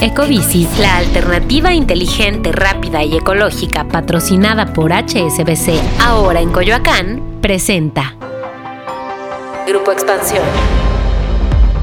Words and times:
Ecobici, 0.00 0.68
la 0.78 0.98
alternativa 0.98 1.72
inteligente, 1.72 2.52
rápida 2.52 3.02
y 3.02 3.16
ecológica 3.16 3.88
patrocinada 3.88 4.74
por 4.74 4.92
HSBC, 4.92 5.80
ahora 5.98 6.42
en 6.42 6.52
Coyoacán, 6.52 7.38
presenta 7.40 8.14
Grupo 9.66 9.92
Expansión. 9.92 10.44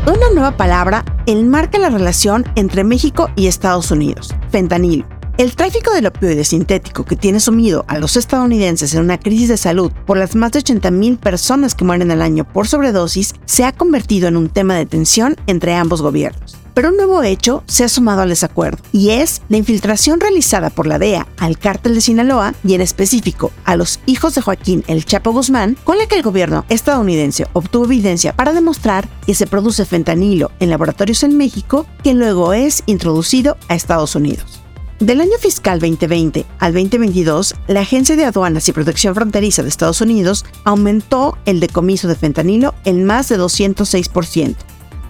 Una 0.06 0.30
nueva 0.32 0.56
palabra 0.56 1.04
enmarca 1.26 1.80
la 1.80 1.90
relación 1.90 2.46
entre 2.56 2.84
México 2.84 3.32
y 3.36 3.48
Estados 3.48 3.90
Unidos, 3.90 4.36
fentanilo. 4.52 5.08
El 5.40 5.56
tráfico 5.56 5.92
del 5.92 6.06
opioide 6.06 6.44
sintético 6.44 7.06
que 7.06 7.16
tiene 7.16 7.40
sumido 7.40 7.84
a 7.88 7.98
los 7.98 8.16
estadounidenses 8.16 8.94
en 8.94 9.02
una 9.02 9.20
crisis 9.20 9.50
de 9.50 9.58
salud 9.58 9.92
por 10.06 10.18
las 10.18 10.36
más 10.36 10.52
de 10.52 10.60
80.000 10.60 11.18
personas 11.18 11.74
que 11.74 11.84
mueren 11.84 12.12
al 12.12 12.22
año 12.22 12.44
por 12.46 12.68
sobredosis 12.68 13.34
se 13.46 13.66
ha 13.66 13.72
convertido 13.72 14.28
en 14.28 14.38
un 14.38 14.50
tema 14.50 14.76
de 14.76 14.86
tensión 14.86 15.36
entre 15.48 15.74
ambos 15.74 16.04
gobiernos. 16.04 16.63
Pero 16.74 16.90
un 16.90 16.98
nuevo 16.98 17.22
hecho 17.22 17.64
se 17.68 17.84
ha 17.84 17.90
sumado 17.90 18.22
al 18.22 18.30
desacuerdo, 18.30 18.82
y 18.92 19.10
es 19.10 19.42
la 19.50 19.58
infiltración 19.58 20.20
realizada 20.20 20.70
por 20.70 20.88
la 20.88 21.00
DEA 21.00 21.28
al 21.38 21.60
cártel 21.60 21.96
de 21.96 22.02
Sinaloa 22.02 22.56
y 22.64 22.74
en 22.74 22.82
específico 22.82 23.52
a 23.64 23.76
los 23.76 24.00
hijos 24.06 24.36
de 24.36 24.42
Joaquín 24.42 24.84
El 24.88 25.06
Chapo 25.06 25.32
Guzmán, 25.32 25.78
con 25.84 25.98
la 25.98 26.08
que 26.08 26.16
el 26.16 26.24
gobierno 26.24 26.66
estadounidense 26.70 27.48
obtuvo 27.54 27.86
evidencia 27.86 28.34
para 28.36 28.54
demostrar 28.54 29.08
que 29.26 29.36
se 29.36 29.48
produce 29.48 29.86
fentanilo 29.86 30.52
en 30.60 30.70
laboratorios 30.70 31.24
en 31.24 31.38
México, 31.38 31.86
que 32.04 32.14
luego 32.14 32.54
es 32.54 32.84
introducido 32.88 33.58
a 33.68 33.76
Estados 33.76 34.16
Unidos. 34.16 34.64
Del 35.00 35.20
año 35.20 35.38
fiscal 35.38 35.80
2020 35.80 36.46
al 36.60 36.74
2022, 36.74 37.56
la 37.68 37.82
Agencia 37.82 38.16
de 38.16 38.24
Aduanas 38.24 38.70
y 38.70 38.72
Protección 38.72 39.14
Fronteriza 39.14 39.62
de 39.62 39.68
Estados 39.68 40.00
Unidos 40.00 40.46
aumentó 40.64 41.38
el 41.46 41.60
decomiso 41.60 42.08
de 42.08 42.16
fentanilo 42.16 42.74
en 42.86 43.04
más 43.04 43.28
de 43.28 43.38
206%, 43.38 44.56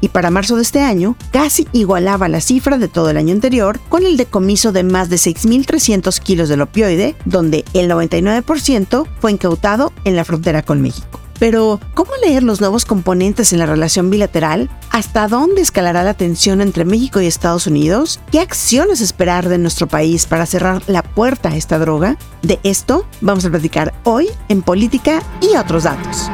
y 0.04 0.10
para 0.10 0.32
marzo 0.32 0.58
de 0.58 0.64
este 0.64 0.82
año 0.82 1.16
casi 1.32 1.66
igualaba 1.72 2.28
la 2.28 2.42
cifra 2.42 2.78
de 2.78 2.90
todo 2.90 3.10
el 3.10 3.16
año 3.16 3.34
anterior 3.34 3.80
con 3.88 4.06
el 4.06 4.18
decomiso 4.18 4.74
de 4.74 4.84
más 4.84 5.10
de 5.10 5.16
6.300 5.16 6.20
kilos 6.20 6.50
del 6.50 6.60
opioide, 6.60 7.16
donde 7.23 7.64
el 7.73 7.90
99% 7.90 9.08
fue 9.22 9.32
incautado 9.32 9.94
en 10.04 10.18
la 10.18 10.26
frontera 10.26 10.62
con 10.62 10.82
México. 10.82 11.22
Pero, 11.40 11.80
¿cómo 11.94 12.12
leer 12.22 12.44
los 12.44 12.60
nuevos 12.60 12.84
componentes 12.84 13.54
en 13.54 13.60
la 13.60 13.66
relación 13.66 14.10
bilateral? 14.10 14.70
¿Hasta 14.92 15.30
dónde 15.30 15.62
escalará 15.62 16.04
la 16.04 16.16
tensión 16.16 16.60
entre 16.60 16.84
México 16.84 17.22
y 17.22 17.26
Estados 17.26 17.66
Unidos? 17.66 18.20
¿Qué 18.30 18.42
acciones 18.42 19.00
esperar 19.00 19.48
de 19.48 19.58
nuestro 19.58 19.88
país 19.88 20.26
para 20.26 20.45
cerrar 20.45 20.84
la 20.88 21.02
puerta 21.02 21.50
a 21.50 21.56
esta 21.56 21.80
droga? 21.80 22.17
De 22.42 22.60
esto 22.64 23.06
vamos 23.22 23.45
a 23.45 23.50
platicar 23.50 23.94
hoy 24.04 24.28
en 24.50 24.64
Política 24.64 25.23
y 25.40 25.56
otros 25.56 25.84
datos. 25.84 26.30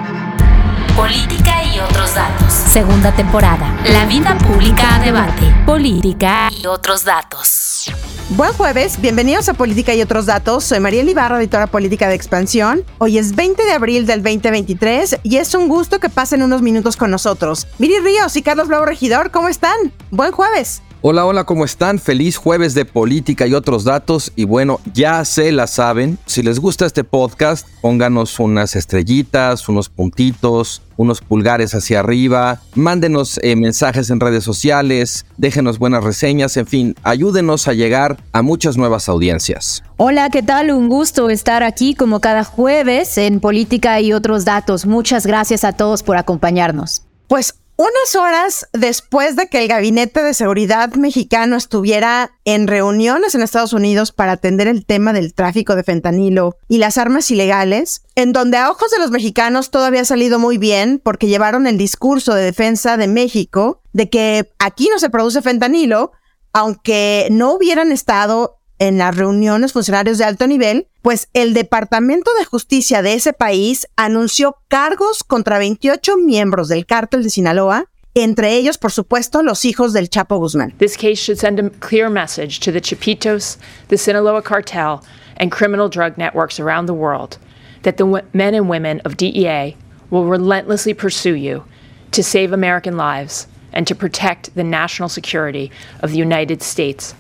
Política 0.96 1.64
y 1.72 1.80
otros 1.80 2.16
datos. 2.16 2.49
Segunda 2.70 3.12
temporada. 3.12 3.76
La 3.92 4.06
vida 4.06 4.38
pública 4.38 4.98
a 4.98 5.00
debate. 5.00 5.42
Política 5.66 6.52
y 6.56 6.68
otros 6.68 7.04
datos. 7.04 7.92
Buen 8.30 8.54
jueves, 8.54 9.02
bienvenidos 9.02 9.50
a 9.50 9.56
Política 9.56 9.96
y 9.96 10.04
otros 10.04 10.28
datos. 10.28 10.66
Soy 10.66 10.80
María 10.80 11.02
Ibarra, 11.02 11.40
editora 11.40 11.66
política 11.66 12.08
de 12.08 12.14
Expansión. 12.14 12.84
Hoy 13.00 13.18
es 13.18 13.36
20 13.36 13.64
de 13.64 13.72
abril 13.72 14.06
del 14.06 14.22
2023 14.22 15.22
y 15.24 15.38
es 15.38 15.56
un 15.56 15.68
gusto 15.68 16.00
que 16.00 16.10
pasen 16.10 16.44
unos 16.44 16.62
minutos 16.62 16.96
con 16.96 17.10
nosotros. 17.10 17.66
Miri 17.80 17.98
Ríos 18.02 18.36
y 18.36 18.44
Carlos 18.44 18.68
Bravo 18.68 18.86
Regidor, 18.86 19.32
¿cómo 19.32 19.48
están? 19.48 19.92
Buen 20.12 20.32
jueves. 20.32 20.84
Hola, 21.02 21.26
hola, 21.26 21.46
¿cómo 21.46 21.64
están? 21.64 21.98
Feliz 21.98 22.36
jueves 22.36 22.74
de 22.74 22.84
política 22.84 23.48
y 23.48 23.54
otros 23.54 23.86
datos. 23.86 24.34
Y 24.36 24.44
bueno, 24.44 24.82
ya 24.94 25.24
se 25.24 25.50
la 25.54 25.66
saben. 25.66 26.18
Si 26.26 26.44
les 26.44 26.60
gusta 26.60 26.86
este 26.86 27.06
podcast, 27.06 27.66
pónganos 27.82 28.38
unas 28.38 28.76
estrellitas, 28.76 29.70
unos 29.70 29.88
puntitos, 29.88 30.82
unos 30.98 31.22
pulgares 31.22 31.74
hacia 31.74 32.02
arriba. 32.02 32.60
Mándenos 32.76 33.40
eh, 33.44 33.56
mensajes 33.56 34.10
en 34.10 34.20
redes 34.20 34.44
sociales, 34.44 35.26
déjenos 35.38 35.80
buenas 35.80 36.04
reseñas, 36.04 36.58
en 36.58 36.68
fin, 36.68 36.96
ayúdenos 37.04 37.70
a 37.70 37.74
llegar 37.74 38.18
a 38.34 38.42
muchas 38.42 38.76
nuevas 38.76 39.08
audiencias. 39.08 39.82
Hola, 39.96 40.30
¿qué 40.30 40.44
tal? 40.44 40.70
Un 40.70 40.90
gusto 40.90 41.30
estar 41.30 41.64
aquí 41.64 41.96
como 41.96 42.20
cada 42.20 42.44
jueves 42.44 43.18
en 43.18 43.40
Política 43.40 44.02
y 44.02 44.12
otros 44.12 44.44
datos. 44.44 44.86
Muchas 44.86 45.26
gracias 45.26 45.64
a 45.64 45.72
todos 45.72 46.04
por 46.04 46.18
acompañarnos. 46.18 47.04
Pues 47.30 47.59
unas 47.80 48.14
horas 48.16 48.68
después 48.74 49.38
de 49.38 49.48
que 49.48 49.62
el 49.62 49.70
Gabinete 49.70 50.22
de 50.22 50.34
Seguridad 50.34 50.94
mexicano 50.96 51.56
estuviera 51.56 52.32
en 52.44 52.68
reuniones 52.68 53.36
en 53.36 53.42
Estados 53.42 53.72
Unidos 53.72 54.12
para 54.12 54.34
atender 54.34 54.68
el 54.68 54.86
tema 54.86 55.14
del 55.14 55.34
tráfico 55.34 55.78
de 55.78 55.86
fentanilo 55.86 56.58
y 56.68 56.80
las 56.80 56.98
armas 56.98 57.32
ilegales, 57.32 58.04
en 58.16 58.34
donde 58.34 58.58
a 58.58 58.70
ojos 58.70 58.92
de 58.92 59.00
los 59.00 59.12
mexicanos 59.12 59.72
todo 59.72 59.86
había 59.86 60.04
salido 60.04 60.40
muy 60.40 60.58
bien 60.58 61.00
porque 61.02 61.28
llevaron 61.28 61.68
el 61.68 61.78
discurso 61.78 62.34
de 62.34 62.44
defensa 62.44 62.98
de 62.98 63.08
México 63.08 63.82
de 63.94 64.10
que 64.10 64.52
aquí 64.60 64.90
no 64.92 65.00
se 65.00 65.10
produce 65.10 65.42
fentanilo, 65.42 66.12
aunque 66.52 67.30
no 67.32 67.54
hubieran 67.54 67.94
estado 67.94 68.59
en 68.80 68.98
las 68.98 69.16
reuniones 69.16 69.74
funcionarios 69.74 70.18
de 70.18 70.24
alto 70.24 70.48
nivel, 70.48 70.88
pues 71.02 71.28
el 71.34 71.54
Departamento 71.54 72.32
de 72.40 72.46
Justicia 72.46 73.02
de 73.02 73.14
ese 73.14 73.34
país 73.34 73.88
anunció 73.98 74.58
cargos 74.70 75.24
contra 75.24 75.60
28 75.60 76.18
miembros 76.18 76.70
del 76.70 76.86
cártel 76.86 77.24
de 77.24 77.30
Sinaloa, 77.30 77.86
entre 78.16 78.56
ellos, 78.56 78.78
por 78.78 78.92
supuesto, 78.92 79.44
los 79.44 79.66
hijos 79.66 79.94
del 79.94 80.10
Chapo 80.10 80.40
Guzmán. 80.40 80.74
This 80.78 80.98
case 80.98 81.20
should 81.20 81.40
send 81.40 81.60
a 81.60 81.70
clear 81.70 82.10
message 82.10 82.60
to 82.62 82.72
the 82.72 82.82
Chapitos, 82.82 83.58
the 83.90 83.98
Sinaloa 83.98 84.42
cartel, 84.42 85.02
and 85.38 85.52
criminal 85.52 85.90
drug 85.90 86.18
networks 86.18 86.60
around 86.60 86.88
the 86.88 86.94
world 86.94 87.38
that 87.84 87.98
the 87.98 88.24
men 88.34 88.54
and 88.54 88.70
women 88.70 89.02
of 89.06 89.16
DEA 89.16 89.76
will 90.10 90.26
relentlessly 90.26 90.94
pursue 90.94 91.36
you 91.36 91.64
to 92.12 92.24
save 92.24 92.52
American 92.52 92.98
lives 92.98 93.48
and 93.72 93.86
to 93.88 93.96
protect 93.96 94.54
the 94.56 94.64
national 94.64 95.08
security 95.08 95.72
of 96.02 96.12
the 96.12 96.18
United 96.18 96.64
States 96.64 97.14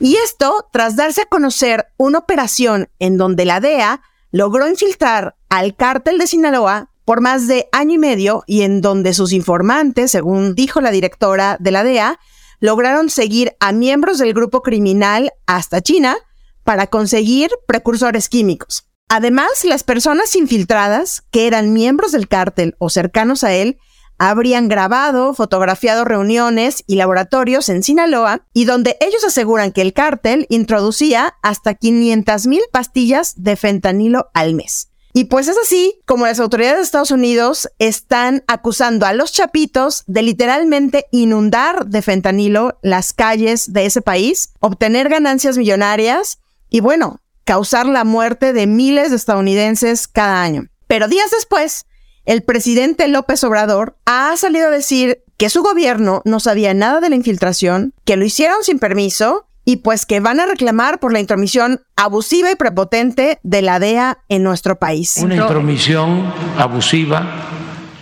y 0.00 0.16
esto 0.16 0.68
tras 0.72 0.96
darse 0.96 1.22
a 1.22 1.26
conocer 1.26 1.86
una 1.96 2.18
operación 2.18 2.88
en 2.98 3.16
donde 3.16 3.44
la 3.44 3.60
DEA 3.60 4.02
logró 4.32 4.68
infiltrar 4.68 5.36
al 5.48 5.76
cártel 5.76 6.18
de 6.18 6.26
Sinaloa 6.26 6.90
por 7.04 7.20
más 7.20 7.46
de 7.48 7.68
año 7.72 7.94
y 7.94 7.98
medio 7.98 8.44
y 8.46 8.62
en 8.62 8.80
donde 8.80 9.14
sus 9.14 9.32
informantes, 9.32 10.12
según 10.12 10.54
dijo 10.54 10.80
la 10.80 10.90
directora 10.90 11.56
de 11.58 11.70
la 11.70 11.82
DEA, 11.82 12.20
lograron 12.60 13.10
seguir 13.10 13.56
a 13.58 13.72
miembros 13.72 14.18
del 14.18 14.34
grupo 14.34 14.62
criminal 14.62 15.32
hasta 15.46 15.80
China 15.80 16.16
para 16.62 16.86
conseguir 16.86 17.50
precursores 17.66 18.28
químicos. 18.28 18.86
Además, 19.08 19.64
las 19.64 19.82
personas 19.82 20.36
infiltradas, 20.36 21.24
que 21.32 21.48
eran 21.48 21.72
miembros 21.72 22.12
del 22.12 22.28
cártel 22.28 22.76
o 22.78 22.90
cercanos 22.90 23.42
a 23.42 23.52
él, 23.52 23.78
habrían 24.20 24.68
grabado, 24.68 25.32
fotografiado 25.32 26.04
reuniones 26.04 26.84
y 26.86 26.96
laboratorios 26.96 27.70
en 27.70 27.82
Sinaloa 27.82 28.46
y 28.52 28.66
donde 28.66 28.98
ellos 29.00 29.24
aseguran 29.24 29.72
que 29.72 29.80
el 29.80 29.94
cártel 29.94 30.46
introducía 30.50 31.36
hasta 31.42 31.72
500 31.72 32.46
mil 32.46 32.60
pastillas 32.70 33.32
de 33.42 33.56
fentanilo 33.56 34.28
al 34.34 34.54
mes. 34.54 34.90
Y 35.14 35.24
pues 35.24 35.48
es 35.48 35.56
así 35.56 36.02
como 36.04 36.26
las 36.26 36.38
autoridades 36.38 36.76
de 36.76 36.82
Estados 36.82 37.10
Unidos 37.10 37.70
están 37.78 38.44
acusando 38.46 39.06
a 39.06 39.14
los 39.14 39.32
chapitos 39.32 40.04
de 40.06 40.20
literalmente 40.20 41.06
inundar 41.10 41.86
de 41.86 42.02
fentanilo 42.02 42.78
las 42.82 43.14
calles 43.14 43.72
de 43.72 43.86
ese 43.86 44.02
país, 44.02 44.52
obtener 44.60 45.08
ganancias 45.08 45.56
millonarias 45.56 46.40
y 46.68 46.80
bueno, 46.80 47.20
causar 47.44 47.86
la 47.86 48.04
muerte 48.04 48.52
de 48.52 48.66
miles 48.66 49.08
de 49.08 49.16
estadounidenses 49.16 50.06
cada 50.06 50.42
año. 50.42 50.68
Pero 50.86 51.08
días 51.08 51.30
después, 51.30 51.86
el 52.24 52.42
presidente 52.42 53.08
López 53.08 53.42
Obrador 53.44 53.96
ha 54.04 54.36
salido 54.36 54.68
a 54.68 54.70
decir 54.70 55.22
que 55.36 55.48
su 55.48 55.62
gobierno 55.62 56.22
no 56.24 56.38
sabía 56.40 56.74
nada 56.74 57.00
de 57.00 57.08
la 57.08 57.16
infiltración, 57.16 57.94
que 58.04 58.16
lo 58.16 58.24
hicieron 58.24 58.62
sin 58.62 58.78
permiso 58.78 59.46
y 59.64 59.76
pues 59.76 60.04
que 60.04 60.20
van 60.20 60.40
a 60.40 60.46
reclamar 60.46 61.00
por 61.00 61.12
la 61.12 61.20
intromisión 61.20 61.82
abusiva 61.96 62.50
y 62.50 62.56
prepotente 62.56 63.38
de 63.42 63.62
la 63.62 63.78
DEA 63.78 64.18
en 64.28 64.42
nuestro 64.42 64.78
país. 64.78 65.16
Una 65.18 65.36
intromisión 65.36 66.32
abusiva, 66.58 67.48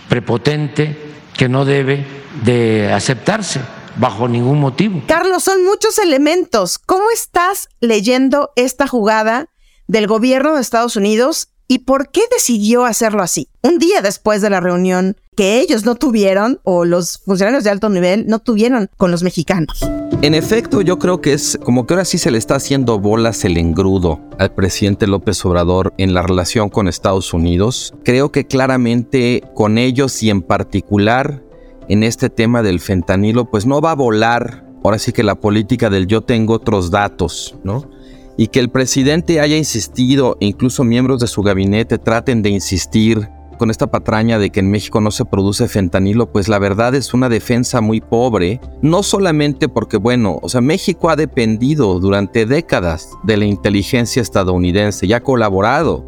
prepotente, 0.09 0.97
que 1.37 1.47
no 1.47 1.63
debe 1.63 2.05
de 2.43 2.91
aceptarse 2.91 3.61
bajo 3.97 4.27
ningún 4.27 4.59
motivo. 4.59 5.01
Carlos, 5.07 5.43
son 5.43 5.63
muchos 5.63 5.99
elementos. 5.99 6.79
¿Cómo 6.79 7.09
estás 7.11 7.69
leyendo 7.79 8.51
esta 8.55 8.87
jugada 8.87 9.47
del 9.87 10.07
gobierno 10.07 10.55
de 10.55 10.61
Estados 10.61 10.95
Unidos 10.95 11.49
¿Y 11.71 11.79
por 11.79 12.09
qué 12.09 12.21
decidió 12.31 12.83
hacerlo 12.83 13.21
así? 13.21 13.47
Un 13.61 13.77
día 13.77 14.01
después 14.01 14.41
de 14.41 14.49
la 14.49 14.59
reunión 14.59 15.15
que 15.37 15.59
ellos 15.59 15.85
no 15.85 15.93
tuvieron, 15.93 16.59
o 16.63 16.83
los 16.83 17.19
funcionarios 17.19 17.63
de 17.63 17.69
alto 17.69 17.89
nivel 17.89 18.25
no 18.25 18.39
tuvieron 18.39 18.89
con 18.97 19.11
los 19.11 19.21
mexicanos. 19.21 19.79
En 20.23 20.33
efecto, 20.33 20.81
yo 20.81 20.97
creo 20.97 21.21
que 21.21 21.33
es 21.33 21.59
como 21.63 21.85
que 21.85 21.93
ahora 21.93 22.05
sí 22.05 22.17
se 22.17 22.31
le 22.31 22.39
está 22.39 22.55
haciendo 22.55 22.97
bolas 22.97 23.45
el 23.45 23.55
engrudo 23.55 24.19
al 24.39 24.51
presidente 24.51 25.05
López 25.05 25.45
Obrador 25.45 25.93
en 25.99 26.15
la 26.15 26.23
relación 26.23 26.69
con 26.69 26.87
Estados 26.87 27.35
Unidos. 27.35 27.93
Creo 28.03 28.31
que 28.31 28.47
claramente 28.47 29.43
con 29.53 29.77
ellos 29.77 30.23
y 30.23 30.31
en 30.31 30.41
particular 30.41 31.43
en 31.87 32.01
este 32.01 32.31
tema 32.31 32.63
del 32.63 32.79
fentanilo, 32.79 33.45
pues 33.45 33.67
no 33.67 33.79
va 33.79 33.91
a 33.91 33.95
volar. 33.95 34.65
Ahora 34.83 34.97
sí 34.97 35.11
que 35.11 35.21
la 35.21 35.35
política 35.35 35.91
del 35.91 36.07
yo 36.07 36.21
tengo 36.21 36.55
otros 36.55 36.89
datos, 36.89 37.55
¿no? 37.63 37.98
Y 38.39 38.47
que 38.47 38.61
el 38.61 38.69
presidente 38.69 39.41
haya 39.41 39.57
insistido, 39.57 40.37
incluso 40.39 40.85
miembros 40.85 41.19
de 41.19 41.27
su 41.27 41.41
gabinete 41.43 41.97
traten 41.97 42.41
de 42.41 42.49
insistir 42.49 43.27
con 43.57 43.69
esta 43.69 43.87
patraña 43.87 44.39
de 44.39 44.49
que 44.49 44.61
en 44.61 44.71
México 44.71 45.01
no 45.01 45.11
se 45.11 45.25
produce 45.25 45.67
fentanilo, 45.67 46.31
pues 46.31 46.47
la 46.47 46.57
verdad 46.57 46.95
es 46.95 47.13
una 47.13 47.27
defensa 47.27 47.81
muy 47.81 47.99
pobre, 47.99 48.61
no 48.81 49.03
solamente 49.03 49.67
porque, 49.67 49.97
bueno, 49.97 50.39
o 50.41 50.47
sea, 50.47 50.61
México 50.61 51.09
ha 51.09 51.17
dependido 51.17 51.99
durante 51.99 52.45
décadas 52.45 53.09
de 53.23 53.35
la 53.35 53.43
inteligencia 53.43 54.21
estadounidense 54.21 55.05
y 55.05 55.11
ha 55.11 55.21
colaborado 55.21 56.05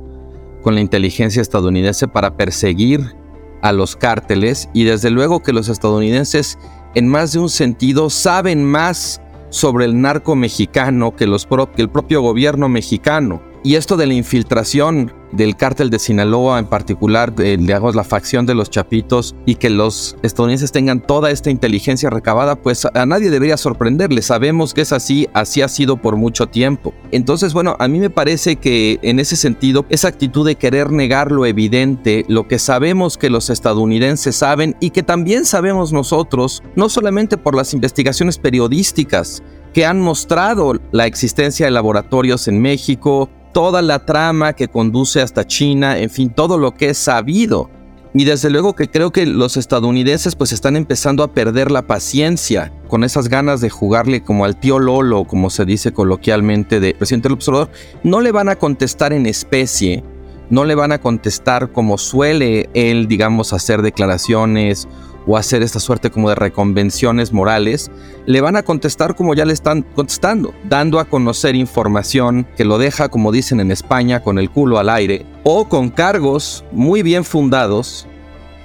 con 0.61 0.73
la 0.73 0.79
inteligencia 0.79 1.41
estadounidense 1.41 2.07
para 2.07 2.37
perseguir 2.37 3.13
a 3.61 3.73
los 3.73 3.97
cárteles 3.97 4.69
y 4.73 4.85
desde 4.85 5.09
luego 5.09 5.43
que 5.43 5.51
los 5.51 5.67
estadounidenses 5.67 6.57
en 6.95 7.09
más 7.09 7.33
de 7.33 7.39
un 7.39 7.49
sentido 7.49 8.09
saben 8.09 8.63
más 8.63 9.19
sobre 9.51 9.85
el 9.85 10.01
narco 10.01 10.35
mexicano 10.35 11.15
que, 11.15 11.27
los 11.27 11.45
que 11.45 11.81
el 11.83 11.89
propio 11.89 12.21
gobierno 12.21 12.67
mexicano. 12.67 13.43
Y 13.63 13.75
esto 13.75 13.97
de 13.97 14.07
la 14.07 14.15
infiltración 14.15 15.13
del 15.31 15.55
cártel 15.55 15.89
de 15.89 15.99
Sinaloa 15.99 16.59
en 16.59 16.65
particular, 16.65 17.33
eh, 17.39 17.57
digamos 17.59 17.95
la 17.95 18.03
facción 18.03 18.45
de 18.45 18.55
los 18.55 18.69
Chapitos, 18.69 19.35
y 19.45 19.55
que 19.55 19.69
los 19.69 20.15
estadounidenses 20.23 20.71
tengan 20.71 21.01
toda 21.01 21.31
esta 21.31 21.49
inteligencia 21.49 22.09
recabada, 22.09 22.55
pues 22.55 22.85
a 22.85 23.05
nadie 23.05 23.29
debería 23.29 23.57
sorprenderle. 23.57 24.21
Sabemos 24.21 24.73
que 24.73 24.81
es 24.81 24.91
así, 24.91 25.27
así 25.33 25.61
ha 25.61 25.67
sido 25.67 25.97
por 25.97 26.15
mucho 26.15 26.47
tiempo. 26.47 26.93
Entonces, 27.11 27.53
bueno, 27.53 27.75
a 27.79 27.87
mí 27.87 27.99
me 27.99 28.09
parece 28.09 28.55
que 28.55 28.99
en 29.01 29.19
ese 29.19 29.35
sentido, 29.35 29.85
esa 29.89 30.07
actitud 30.07 30.45
de 30.45 30.55
querer 30.55 30.91
negar 30.91 31.31
lo 31.31 31.45
evidente, 31.45 32.25
lo 32.27 32.47
que 32.47 32.59
sabemos 32.59 33.17
que 33.17 33.29
los 33.29 33.49
estadounidenses 33.49 34.35
saben 34.35 34.75
y 34.79 34.91
que 34.91 35.03
también 35.03 35.45
sabemos 35.45 35.93
nosotros, 35.93 36.63
no 36.75 36.89
solamente 36.89 37.37
por 37.37 37.55
las 37.55 37.73
investigaciones 37.73 38.37
periodísticas, 38.37 39.43
que 39.73 39.85
han 39.85 40.01
mostrado 40.01 40.73
la 40.91 41.05
existencia 41.05 41.65
de 41.65 41.71
laboratorios 41.71 42.47
en 42.47 42.61
México, 42.61 43.29
toda 43.53 43.81
la 43.81 44.05
trama 44.05 44.53
que 44.53 44.67
conduce 44.67 45.21
hasta 45.21 45.45
China, 45.45 45.97
en 45.97 46.09
fin, 46.09 46.29
todo 46.29 46.57
lo 46.57 46.73
que 46.73 46.89
es 46.89 46.97
sabido. 46.97 47.69
Y 48.13 48.25
desde 48.25 48.49
luego 48.49 48.75
que 48.75 48.89
creo 48.89 49.11
que 49.11 49.25
los 49.25 49.55
estadounidenses 49.55 50.35
pues 50.35 50.51
están 50.51 50.75
empezando 50.75 51.23
a 51.23 51.33
perder 51.33 51.71
la 51.71 51.87
paciencia 51.87 52.73
con 52.89 53.05
esas 53.05 53.29
ganas 53.29 53.61
de 53.61 53.69
jugarle 53.69 54.21
como 54.21 54.43
al 54.43 54.59
tío 54.59 54.79
Lolo, 54.79 55.23
como 55.23 55.49
se 55.49 55.63
dice 55.63 55.93
coloquialmente 55.93 56.81
de 56.81 56.93
presidente 56.93 57.29
López 57.29 57.47
Obrador, 57.47 57.69
no 58.03 58.19
le 58.19 58.33
van 58.33 58.49
a 58.49 58.57
contestar 58.57 59.13
en 59.13 59.25
especie, 59.25 60.03
no 60.49 60.65
le 60.65 60.75
van 60.75 60.91
a 60.91 60.99
contestar 60.99 61.71
como 61.71 61.97
suele 61.97 62.69
él, 62.73 63.07
digamos, 63.07 63.53
hacer 63.53 63.81
declaraciones 63.81 64.89
o 65.27 65.37
hacer 65.37 65.63
esta 65.63 65.79
suerte 65.79 66.09
como 66.09 66.29
de 66.29 66.35
reconvenciones 66.35 67.31
morales, 67.31 67.91
le 68.25 68.41
van 68.41 68.55
a 68.55 68.63
contestar 68.63 69.15
como 69.15 69.33
ya 69.33 69.45
le 69.45 69.53
están 69.53 69.83
contestando, 69.83 70.53
dando 70.67 70.99
a 70.99 71.05
conocer 71.05 71.55
información 71.55 72.47
que 72.57 72.65
lo 72.65 72.77
deja, 72.77 73.09
como 73.09 73.31
dicen 73.31 73.59
en 73.59 73.71
España, 73.71 74.21
con 74.21 74.39
el 74.39 74.49
culo 74.49 74.79
al 74.79 74.89
aire, 74.89 75.25
o 75.43 75.67
con 75.67 75.89
cargos 75.89 76.63
muy 76.71 77.01
bien 77.03 77.23
fundados 77.23 78.07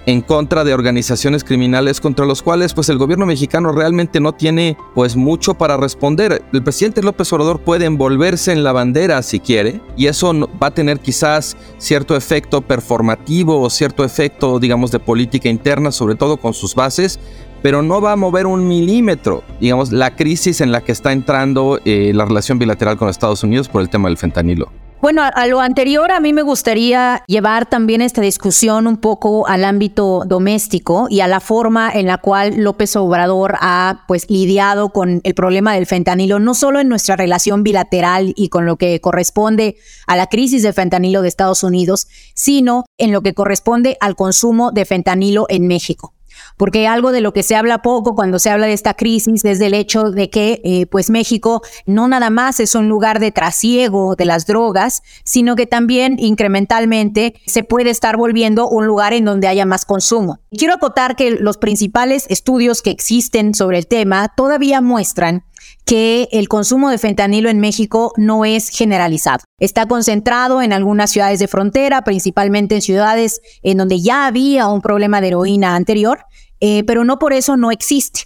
en 0.06 0.20
contra 0.22 0.64
de 0.64 0.72
organizaciones 0.72 1.44
criminales 1.44 2.00
contra 2.00 2.24
los 2.24 2.42
cuales 2.42 2.74
pues 2.74 2.88
el 2.88 2.98
gobierno 2.98 3.26
mexicano 3.26 3.72
realmente 3.72 4.20
no 4.20 4.32
tiene 4.32 4.76
pues 4.94 5.16
mucho 5.16 5.54
para 5.54 5.76
responder. 5.76 6.42
El 6.52 6.62
presidente 6.62 7.02
López 7.02 7.32
Obrador 7.32 7.60
puede 7.60 7.84
envolverse 7.84 8.52
en 8.52 8.64
la 8.64 8.72
bandera 8.72 9.22
si 9.22 9.40
quiere 9.40 9.80
y 9.96 10.06
eso 10.06 10.32
va 10.62 10.68
a 10.68 10.74
tener 10.74 11.00
quizás 11.00 11.56
cierto 11.78 12.16
efecto 12.16 12.62
performativo 12.62 13.60
o 13.60 13.68
cierto 13.68 14.04
efecto 14.04 14.58
digamos 14.60 14.92
de 14.92 15.00
política 15.00 15.48
interna 15.48 15.90
sobre 15.90 16.14
todo 16.14 16.36
con 16.36 16.54
sus 16.54 16.74
bases 16.74 17.18
pero 17.62 17.82
no 17.82 18.00
va 18.00 18.12
a 18.12 18.16
mover 18.16 18.46
un 18.46 18.68
milímetro, 18.68 19.42
digamos, 19.60 19.90
la 19.90 20.14
crisis 20.14 20.60
en 20.60 20.70
la 20.70 20.82
que 20.82 20.92
está 20.92 21.12
entrando 21.12 21.80
eh, 21.84 22.12
la 22.14 22.24
relación 22.24 22.60
bilateral 22.60 22.96
con 22.96 23.08
Estados 23.08 23.42
Unidos 23.42 23.68
por 23.68 23.82
el 23.82 23.88
tema 23.88 24.08
del 24.08 24.18
fentanilo. 24.18 24.70
Bueno, 25.02 25.22
a, 25.22 25.46
lo 25.46 25.60
anterior 25.60 26.10
a 26.10 26.20
mí 26.20 26.32
me 26.32 26.42
gustaría 26.42 27.22
llevar 27.26 27.66
también 27.66 28.00
esta 28.00 28.22
discusión 28.22 28.86
un 28.86 28.96
poco 28.96 29.46
al 29.46 29.64
ámbito 29.64 30.24
doméstico 30.26 31.06
y 31.10 31.20
a 31.20 31.28
la 31.28 31.40
forma 31.40 31.90
en 31.92 32.06
la 32.06 32.16
cual 32.16 32.56
López 32.56 32.96
Obrador 32.96 33.56
ha 33.60 34.04
pues 34.08 34.28
lidiado 34.30 34.88
con 34.88 35.20
el 35.22 35.34
problema 35.34 35.74
del 35.74 35.86
fentanilo, 35.86 36.38
no 36.38 36.54
solo 36.54 36.80
en 36.80 36.88
nuestra 36.88 37.14
relación 37.14 37.62
bilateral 37.62 38.32
y 38.36 38.48
con 38.48 38.64
lo 38.64 38.76
que 38.76 39.00
corresponde 39.02 39.76
a 40.06 40.16
la 40.16 40.28
crisis 40.28 40.62
de 40.62 40.72
fentanilo 40.72 41.20
de 41.20 41.28
Estados 41.28 41.62
Unidos, 41.62 42.08
sino 42.34 42.86
en 42.96 43.12
lo 43.12 43.20
que 43.20 43.34
corresponde 43.34 43.98
al 44.00 44.16
consumo 44.16 44.72
de 44.72 44.86
fentanilo 44.86 45.44
en 45.50 45.66
México 45.66 46.15
porque 46.56 46.86
algo 46.86 47.12
de 47.12 47.20
lo 47.20 47.32
que 47.32 47.42
se 47.42 47.56
habla 47.56 47.82
poco 47.82 48.14
cuando 48.14 48.38
se 48.38 48.50
habla 48.50 48.66
de 48.66 48.72
esta 48.72 48.94
crisis 48.94 49.44
es 49.44 49.58
del 49.58 49.74
hecho 49.74 50.10
de 50.10 50.30
que 50.30 50.60
eh, 50.64 50.86
pues 50.86 51.10
México 51.10 51.62
no 51.86 52.08
nada 52.08 52.30
más 52.30 52.60
es 52.60 52.74
un 52.74 52.88
lugar 52.88 53.20
de 53.20 53.32
trasiego 53.32 54.16
de 54.16 54.24
las 54.24 54.46
drogas, 54.46 55.02
sino 55.24 55.56
que 55.56 55.66
también 55.66 56.16
incrementalmente 56.18 57.34
se 57.46 57.64
puede 57.64 57.90
estar 57.90 58.16
volviendo 58.16 58.68
un 58.68 58.86
lugar 58.86 59.12
en 59.12 59.24
donde 59.24 59.48
haya 59.48 59.66
más 59.66 59.84
consumo. 59.84 60.40
Quiero 60.50 60.74
acotar 60.74 61.16
que 61.16 61.30
los 61.32 61.58
principales 61.58 62.26
estudios 62.28 62.82
que 62.82 62.90
existen 62.90 63.54
sobre 63.54 63.78
el 63.78 63.86
tema 63.86 64.32
todavía 64.36 64.80
muestran 64.80 65.44
que 65.84 66.28
el 66.32 66.48
consumo 66.48 66.90
de 66.90 66.98
fentanilo 66.98 67.48
en 67.48 67.60
México 67.60 68.12
no 68.16 68.44
es 68.44 68.70
generalizado. 68.70 69.44
Está 69.58 69.86
concentrado 69.86 70.60
en 70.60 70.72
algunas 70.72 71.10
ciudades 71.10 71.38
de 71.38 71.48
frontera, 71.48 72.02
principalmente 72.02 72.74
en 72.74 72.82
ciudades 72.82 73.40
en 73.62 73.78
donde 73.78 74.00
ya 74.00 74.26
había 74.26 74.68
un 74.68 74.82
problema 74.82 75.20
de 75.20 75.28
heroína 75.28 75.76
anterior, 75.76 76.24
eh, 76.60 76.82
pero 76.84 77.04
no 77.04 77.18
por 77.18 77.32
eso 77.32 77.56
no 77.56 77.70
existe. 77.70 78.24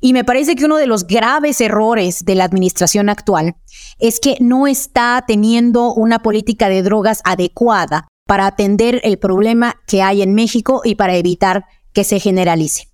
Y 0.00 0.12
me 0.12 0.24
parece 0.24 0.56
que 0.56 0.64
uno 0.64 0.76
de 0.76 0.86
los 0.86 1.06
graves 1.06 1.60
errores 1.60 2.24
de 2.24 2.34
la 2.34 2.44
administración 2.44 3.08
actual 3.08 3.56
es 3.98 4.20
que 4.20 4.36
no 4.40 4.66
está 4.66 5.24
teniendo 5.26 5.92
una 5.92 6.20
política 6.20 6.68
de 6.68 6.82
drogas 6.82 7.20
adecuada 7.24 8.08
para 8.26 8.46
atender 8.46 9.00
el 9.04 9.18
problema 9.18 9.76
que 9.86 10.02
hay 10.02 10.22
en 10.22 10.34
México 10.34 10.82
y 10.84 10.94
para 10.94 11.16
evitar 11.16 11.64
que 11.92 12.04
se 12.04 12.20
generalice. 12.20 12.89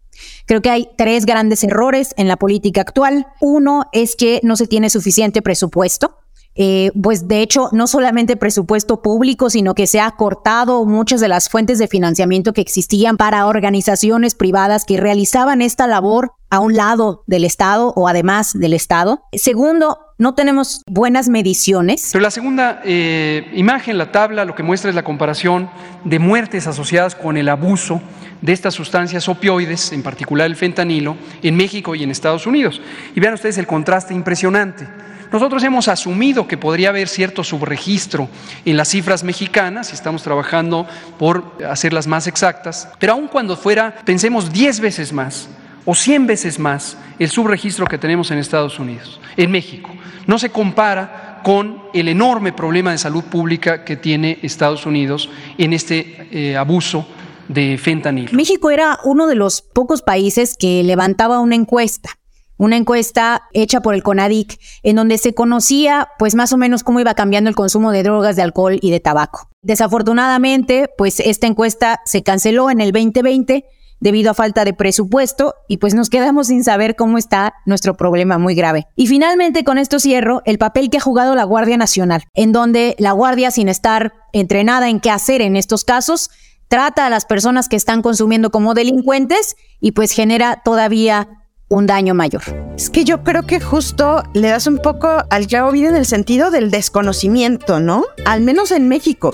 Creo 0.46 0.62
que 0.62 0.70
hay 0.70 0.88
tres 0.96 1.26
grandes 1.26 1.64
errores 1.64 2.14
en 2.16 2.28
la 2.28 2.36
política 2.36 2.80
actual. 2.80 3.26
Uno 3.40 3.86
es 3.92 4.16
que 4.16 4.40
no 4.42 4.56
se 4.56 4.66
tiene 4.66 4.90
suficiente 4.90 5.42
presupuesto. 5.42 6.18
Eh, 6.58 6.90
pues 7.00 7.28
de 7.28 7.42
hecho, 7.42 7.68
no 7.72 7.86
solamente 7.86 8.36
presupuesto 8.36 9.02
público, 9.02 9.50
sino 9.50 9.74
que 9.74 9.86
se 9.86 10.00
ha 10.00 10.10
cortado 10.12 10.86
muchas 10.86 11.20
de 11.20 11.28
las 11.28 11.50
fuentes 11.50 11.78
de 11.78 11.86
financiamiento 11.86 12.54
que 12.54 12.62
existían 12.62 13.18
para 13.18 13.46
organizaciones 13.46 14.34
privadas 14.34 14.86
que 14.86 14.96
realizaban 14.96 15.60
esta 15.60 15.86
labor 15.86 16.32
a 16.48 16.60
un 16.60 16.74
lado 16.74 17.24
del 17.26 17.44
Estado 17.44 17.92
o 17.94 18.08
además 18.08 18.54
del 18.54 18.72
Estado. 18.72 19.22
Segundo, 19.34 19.98
no 20.16 20.34
tenemos 20.34 20.82
buenas 20.86 21.28
mediciones. 21.28 22.08
Pero 22.12 22.22
la 22.22 22.30
segunda 22.30 22.80
eh, 22.84 23.50
imagen, 23.54 23.98
la 23.98 24.10
tabla, 24.10 24.46
lo 24.46 24.54
que 24.54 24.62
muestra 24.62 24.88
es 24.88 24.96
la 24.96 25.04
comparación 25.04 25.68
de 26.04 26.18
muertes 26.18 26.66
asociadas 26.66 27.14
con 27.14 27.36
el 27.36 27.50
abuso 27.50 28.00
de 28.40 28.52
estas 28.52 28.74
sustancias 28.74 29.28
opioides, 29.28 29.92
en 29.92 30.02
particular 30.02 30.46
el 30.46 30.56
fentanilo, 30.56 31.16
en 31.42 31.56
México 31.56 31.94
y 31.94 32.02
en 32.02 32.10
Estados 32.10 32.46
Unidos. 32.46 32.80
Y 33.14 33.20
vean 33.20 33.34
ustedes 33.34 33.58
el 33.58 33.66
contraste 33.66 34.14
impresionante. 34.14 34.86
Nosotros 35.32 35.62
hemos 35.64 35.88
asumido 35.88 36.46
que 36.46 36.56
podría 36.56 36.90
haber 36.90 37.08
cierto 37.08 37.42
subregistro 37.42 38.28
en 38.64 38.76
las 38.76 38.88
cifras 38.88 39.24
mexicanas 39.24 39.90
y 39.90 39.94
estamos 39.94 40.22
trabajando 40.22 40.86
por 41.18 41.58
hacerlas 41.68 42.06
más 42.06 42.26
exactas, 42.26 42.88
pero 42.98 43.14
aun 43.14 43.28
cuando 43.28 43.56
fuera, 43.56 43.96
pensemos 44.04 44.52
10 44.52 44.80
veces 44.80 45.12
más 45.12 45.48
o 45.84 45.94
100 45.94 46.26
veces 46.26 46.58
más 46.58 46.96
el 47.18 47.30
subregistro 47.30 47.86
que 47.86 47.98
tenemos 47.98 48.30
en 48.30 48.38
Estados 48.38 48.78
Unidos, 48.78 49.20
en 49.36 49.50
México. 49.50 49.90
No 50.26 50.38
se 50.38 50.50
compara 50.50 51.40
con 51.42 51.82
el 51.94 52.08
enorme 52.08 52.52
problema 52.52 52.90
de 52.90 52.98
salud 52.98 53.24
pública 53.24 53.84
que 53.84 53.96
tiene 53.96 54.38
Estados 54.42 54.84
Unidos 54.84 55.30
en 55.58 55.72
este 55.72 56.28
eh, 56.30 56.56
abuso 56.56 57.06
de 57.48 57.78
fentanilo. 57.78 58.30
México 58.32 58.70
era 58.70 58.98
uno 59.04 59.26
de 59.26 59.34
los 59.34 59.62
pocos 59.62 60.02
países 60.02 60.56
que 60.56 60.82
levantaba 60.82 61.40
una 61.40 61.54
encuesta 61.54 62.10
una 62.58 62.76
encuesta 62.76 63.42
hecha 63.52 63.80
por 63.80 63.94
el 63.94 64.02
CONADIC 64.02 64.58
en 64.82 64.96
donde 64.96 65.18
se 65.18 65.34
conocía 65.34 66.08
pues 66.18 66.34
más 66.34 66.52
o 66.52 66.56
menos 66.56 66.82
cómo 66.82 67.00
iba 67.00 67.14
cambiando 67.14 67.50
el 67.50 67.56
consumo 67.56 67.92
de 67.92 68.02
drogas, 68.02 68.36
de 68.36 68.42
alcohol 68.42 68.78
y 68.80 68.90
de 68.90 69.00
tabaco. 69.00 69.48
Desafortunadamente, 69.62 70.88
pues 70.96 71.20
esta 71.20 71.46
encuesta 71.46 72.00
se 72.04 72.22
canceló 72.22 72.70
en 72.70 72.80
el 72.80 72.92
2020 72.92 73.64
debido 73.98 74.30
a 74.30 74.34
falta 74.34 74.64
de 74.64 74.74
presupuesto 74.74 75.54
y 75.68 75.78
pues 75.78 75.94
nos 75.94 76.10
quedamos 76.10 76.48
sin 76.48 76.62
saber 76.64 76.96
cómo 76.96 77.16
está 77.16 77.54
nuestro 77.64 77.96
problema 77.96 78.38
muy 78.38 78.54
grave. 78.54 78.86
Y 78.94 79.06
finalmente 79.06 79.64
con 79.64 79.78
esto 79.78 79.98
cierro 79.98 80.42
el 80.44 80.58
papel 80.58 80.90
que 80.90 80.98
ha 80.98 81.00
jugado 81.00 81.34
la 81.34 81.44
Guardia 81.44 81.78
Nacional, 81.78 82.24
en 82.34 82.52
donde 82.52 82.94
la 82.98 83.12
Guardia 83.12 83.50
sin 83.50 83.68
estar 83.68 84.12
entrenada 84.32 84.90
en 84.90 85.00
qué 85.00 85.10
hacer 85.10 85.40
en 85.40 85.56
estos 85.56 85.84
casos, 85.84 86.30
trata 86.68 87.06
a 87.06 87.10
las 87.10 87.24
personas 87.24 87.68
que 87.68 87.76
están 87.76 88.02
consumiendo 88.02 88.50
como 88.50 88.74
delincuentes 88.74 89.56
y 89.80 89.92
pues 89.92 90.12
genera 90.12 90.62
todavía 90.64 91.45
un 91.68 91.86
daño 91.86 92.14
mayor. 92.14 92.42
Es 92.76 92.90
que 92.90 93.04
yo 93.04 93.24
creo 93.24 93.42
que 93.42 93.60
justo 93.60 94.22
le 94.34 94.48
das 94.48 94.66
un 94.66 94.78
poco 94.78 95.08
al 95.30 95.46
clavo 95.46 95.72
bien 95.72 95.86
en 95.86 95.96
el 95.96 96.06
sentido 96.06 96.50
del 96.50 96.70
desconocimiento, 96.70 97.80
¿no? 97.80 98.04
Al 98.24 98.40
menos 98.40 98.70
en 98.70 98.88
México. 98.88 99.32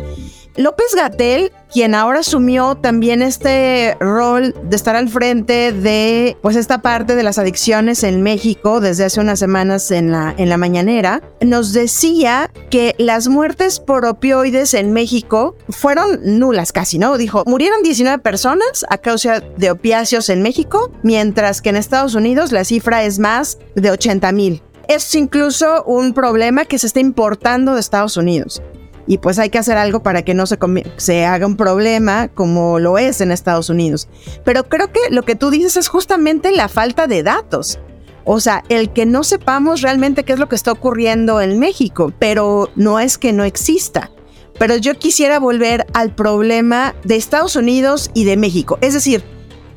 López 0.56 0.94
Gatel, 0.94 1.50
quien 1.72 1.94
ahora 1.94 2.20
asumió 2.20 2.74
también 2.74 3.22
este 3.22 3.96
rol 4.00 4.54
de 4.64 4.76
estar 4.76 4.94
al 4.94 5.08
frente 5.08 5.72
de 5.72 6.36
pues 6.42 6.56
esta 6.56 6.82
parte 6.82 7.16
de 7.16 7.22
las 7.22 7.38
adicciones 7.38 8.02
en 8.04 8.22
México 8.22 8.80
desde 8.80 9.06
hace 9.06 9.20
unas 9.20 9.38
semanas 9.38 9.90
en 9.90 10.12
la, 10.12 10.34
en 10.36 10.50
la 10.50 10.58
mañanera, 10.58 11.22
nos 11.40 11.72
decía 11.72 12.50
que 12.70 12.94
las 12.98 13.28
muertes 13.28 13.80
por 13.80 14.04
opioides 14.04 14.74
en 14.74 14.92
México 14.92 15.56
fueron 15.70 16.20
nulas 16.38 16.72
casi, 16.72 16.98
¿no? 16.98 17.16
Dijo, 17.16 17.44
murieron 17.46 17.82
19 17.82 18.18
personas 18.18 18.84
a 18.90 18.98
causa 18.98 19.40
de 19.40 19.70
opiáceos 19.70 20.28
en 20.28 20.42
México, 20.42 20.92
mientras 21.02 21.62
que 21.62 21.70
en 21.70 21.76
Estados 21.76 22.14
Unidos 22.14 22.21
la 22.52 22.64
cifra 22.64 23.04
es 23.04 23.18
más 23.18 23.58
de 23.74 23.90
80 23.90 24.32
mil. 24.32 24.62
Es 24.88 25.14
incluso 25.14 25.84
un 25.84 26.12
problema 26.12 26.64
que 26.64 26.78
se 26.78 26.86
está 26.86 27.00
importando 27.00 27.74
de 27.74 27.80
Estados 27.80 28.16
Unidos 28.16 28.62
y 29.06 29.18
pues 29.18 29.38
hay 29.38 29.50
que 29.50 29.58
hacer 29.58 29.76
algo 29.76 30.02
para 30.02 30.22
que 30.22 30.34
no 30.34 30.44
se 30.46 31.24
haga 31.24 31.46
un 31.46 31.56
problema 31.56 32.28
como 32.28 32.78
lo 32.78 32.98
es 32.98 33.20
en 33.20 33.32
Estados 33.32 33.68
Unidos. 33.68 34.08
Pero 34.44 34.68
creo 34.68 34.92
que 34.92 35.00
lo 35.10 35.22
que 35.22 35.34
tú 35.34 35.50
dices 35.50 35.76
es 35.76 35.88
justamente 35.88 36.52
la 36.52 36.68
falta 36.68 37.06
de 37.06 37.22
datos. 37.22 37.80
O 38.24 38.38
sea, 38.38 38.62
el 38.68 38.92
que 38.92 39.04
no 39.04 39.24
sepamos 39.24 39.82
realmente 39.82 40.24
qué 40.24 40.32
es 40.32 40.38
lo 40.38 40.48
que 40.48 40.54
está 40.54 40.70
ocurriendo 40.70 41.40
en 41.40 41.58
México, 41.58 42.12
pero 42.18 42.70
no 42.76 43.00
es 43.00 43.18
que 43.18 43.32
no 43.32 43.44
exista. 43.44 44.12
Pero 44.58 44.76
yo 44.76 44.94
quisiera 44.94 45.40
volver 45.40 45.86
al 45.92 46.14
problema 46.14 46.94
de 47.02 47.16
Estados 47.16 47.56
Unidos 47.56 48.10
y 48.14 48.24
de 48.24 48.36
México. 48.36 48.78
Es 48.80 48.94
decir, 48.94 49.24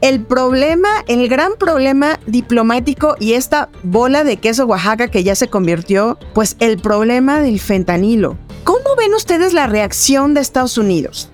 el 0.05 0.21
problema, 0.23 1.03
el 1.07 1.27
gran 1.27 1.53
problema 1.57 2.19
diplomático 2.27 3.15
y 3.19 3.33
esta 3.33 3.69
bola 3.81 4.23
de 4.23 4.37
queso 4.37 4.67
Oaxaca 4.67 5.07
que 5.07 5.23
ya 5.23 5.33
se 5.33 5.47
convirtió, 5.47 6.19
pues 6.35 6.57
el 6.59 6.77
problema 6.77 7.41
del 7.41 7.59
fentanilo. 7.59 8.37
¿Cómo 8.63 8.95
ven 8.95 9.15
ustedes 9.15 9.53
la 9.53 9.65
reacción 9.65 10.35
de 10.35 10.41
Estados 10.41 10.77
Unidos 10.77 11.31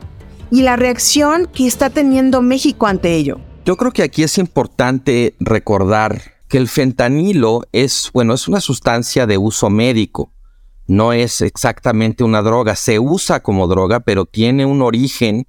y 0.52 0.62
la 0.62 0.78
reacción 0.78 1.50
que 1.54 1.68
está 1.68 1.90
teniendo 1.90 2.42
México 2.42 2.88
ante 2.88 3.14
ello? 3.14 3.42
Yo 3.66 3.76
creo 3.76 3.92
que 3.92 4.04
aquí 4.04 4.24
es 4.24 4.38
importante 4.38 5.36
recordar 5.42 6.22
que 6.48 6.58
el 6.58 6.70
fentanilo 6.70 7.68
es, 7.74 8.10
bueno, 8.14 8.34
es 8.34 8.48
una 8.48 8.62
sustancia 8.62 9.28
de 9.28 9.38
uso 9.38 9.70
médico. 9.70 10.32
No 10.88 11.12
es 11.12 11.42
exactamente 11.42 12.24
una 12.24 12.42
droga, 12.42 12.78
se 12.78 13.00
usa 13.00 13.42
como 13.42 13.68
droga, 13.68 14.00
pero 14.00 14.24
tiene 14.24 14.66
un 14.66 14.82
origen 14.82 15.46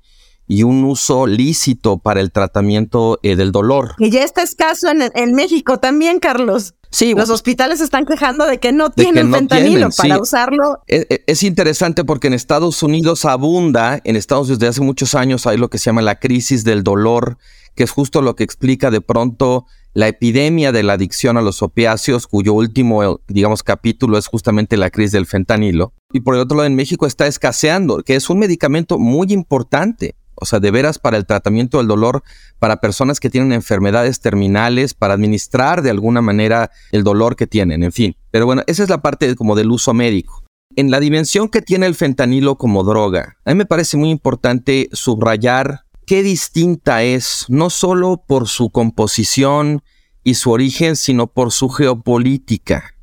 y 0.52 0.64
un 0.64 0.84
uso 0.84 1.26
lícito 1.26 1.96
para 1.96 2.20
el 2.20 2.30
tratamiento 2.30 3.18
eh, 3.22 3.36
del 3.36 3.52
dolor. 3.52 3.94
Que 3.96 4.10
ya 4.10 4.22
está 4.22 4.42
escaso 4.42 4.90
en, 4.90 5.10
en 5.14 5.32
México 5.32 5.78
también, 5.78 6.18
Carlos. 6.18 6.74
Sí, 6.90 7.14
los 7.14 7.30
hospitales 7.30 7.80
están 7.80 8.04
quejando 8.04 8.44
de 8.44 8.58
que 8.58 8.70
no 8.70 8.90
tienen 8.90 9.32
fentanilo 9.32 9.88
para 9.96 10.20
usarlo. 10.20 10.80
Es, 10.86 11.06
e, 11.08 11.24
es, 11.26 11.42
interesante 11.42 12.04
porque 12.04 12.26
en 12.26 12.34
Estados 12.34 12.82
Unidos 12.82 13.24
abunda, 13.24 14.02
en 14.04 14.14
Estados 14.14 14.48
Unidos 14.48 14.58
desde 14.58 14.68
hace 14.68 14.80
muchos 14.82 15.14
años 15.14 15.46
hay 15.46 15.56
lo 15.56 15.70
que 15.70 15.78
se 15.78 15.86
llama 15.86 16.02
la 16.02 16.20
crisis 16.20 16.64
del 16.64 16.82
dolor, 16.82 17.38
que 17.74 17.84
es 17.84 17.90
justo 17.90 18.20
lo 18.20 18.36
que 18.36 18.44
explica 18.44 18.90
de 18.90 19.00
pronto 19.00 19.64
la 19.94 20.08
epidemia 20.08 20.70
de 20.70 20.82
la 20.82 20.92
adicción 20.92 21.38
a 21.38 21.42
los 21.42 21.62
opiáceos, 21.62 22.26
cuyo 22.26 22.52
último, 22.52 23.20
digamos, 23.26 23.62
capítulo 23.62 24.18
es 24.18 24.26
justamente 24.26 24.76
la 24.76 24.90
crisis 24.90 25.12
del 25.12 25.24
fentanilo. 25.24 25.94
Y 26.12 26.20
por 26.20 26.34
el 26.34 26.42
otro 26.42 26.58
lado, 26.58 26.66
en 26.66 26.74
México 26.74 27.06
está 27.06 27.26
escaseando, 27.26 28.02
que 28.02 28.16
es 28.16 28.28
un 28.28 28.38
medicamento 28.38 28.98
muy 28.98 29.32
importante 29.32 30.14
o 30.34 30.44
sea, 30.44 30.60
de 30.60 30.70
veras 30.70 30.98
para 30.98 31.16
el 31.16 31.26
tratamiento 31.26 31.78
del 31.78 31.88
dolor, 31.88 32.22
para 32.58 32.80
personas 32.80 33.20
que 33.20 33.30
tienen 33.30 33.52
enfermedades 33.52 34.20
terminales, 34.20 34.94
para 34.94 35.14
administrar 35.14 35.82
de 35.82 35.90
alguna 35.90 36.20
manera 36.20 36.70
el 36.90 37.04
dolor 37.04 37.36
que 37.36 37.46
tienen, 37.46 37.82
en 37.82 37.92
fin. 37.92 38.16
Pero 38.30 38.46
bueno, 38.46 38.62
esa 38.66 38.82
es 38.82 38.88
la 38.88 39.02
parte 39.02 39.34
como 39.36 39.54
del 39.54 39.70
uso 39.70 39.94
médico. 39.94 40.42
En 40.74 40.90
la 40.90 41.00
dimensión 41.00 41.48
que 41.48 41.60
tiene 41.60 41.86
el 41.86 41.94
fentanilo 41.94 42.56
como 42.56 42.82
droga, 42.82 43.36
a 43.44 43.50
mí 43.50 43.56
me 43.56 43.66
parece 43.66 43.96
muy 43.96 44.10
importante 44.10 44.88
subrayar 44.92 45.84
qué 46.06 46.22
distinta 46.22 47.02
es, 47.02 47.44
no 47.48 47.70
solo 47.70 48.22
por 48.26 48.48
su 48.48 48.70
composición 48.70 49.82
y 50.24 50.34
su 50.34 50.50
origen, 50.50 50.96
sino 50.96 51.26
por 51.26 51.52
su 51.52 51.68
geopolítica. 51.68 52.94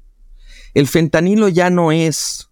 El 0.74 0.88
fentanilo 0.88 1.48
ya 1.48 1.69
no 1.69 1.91
es 1.91 2.49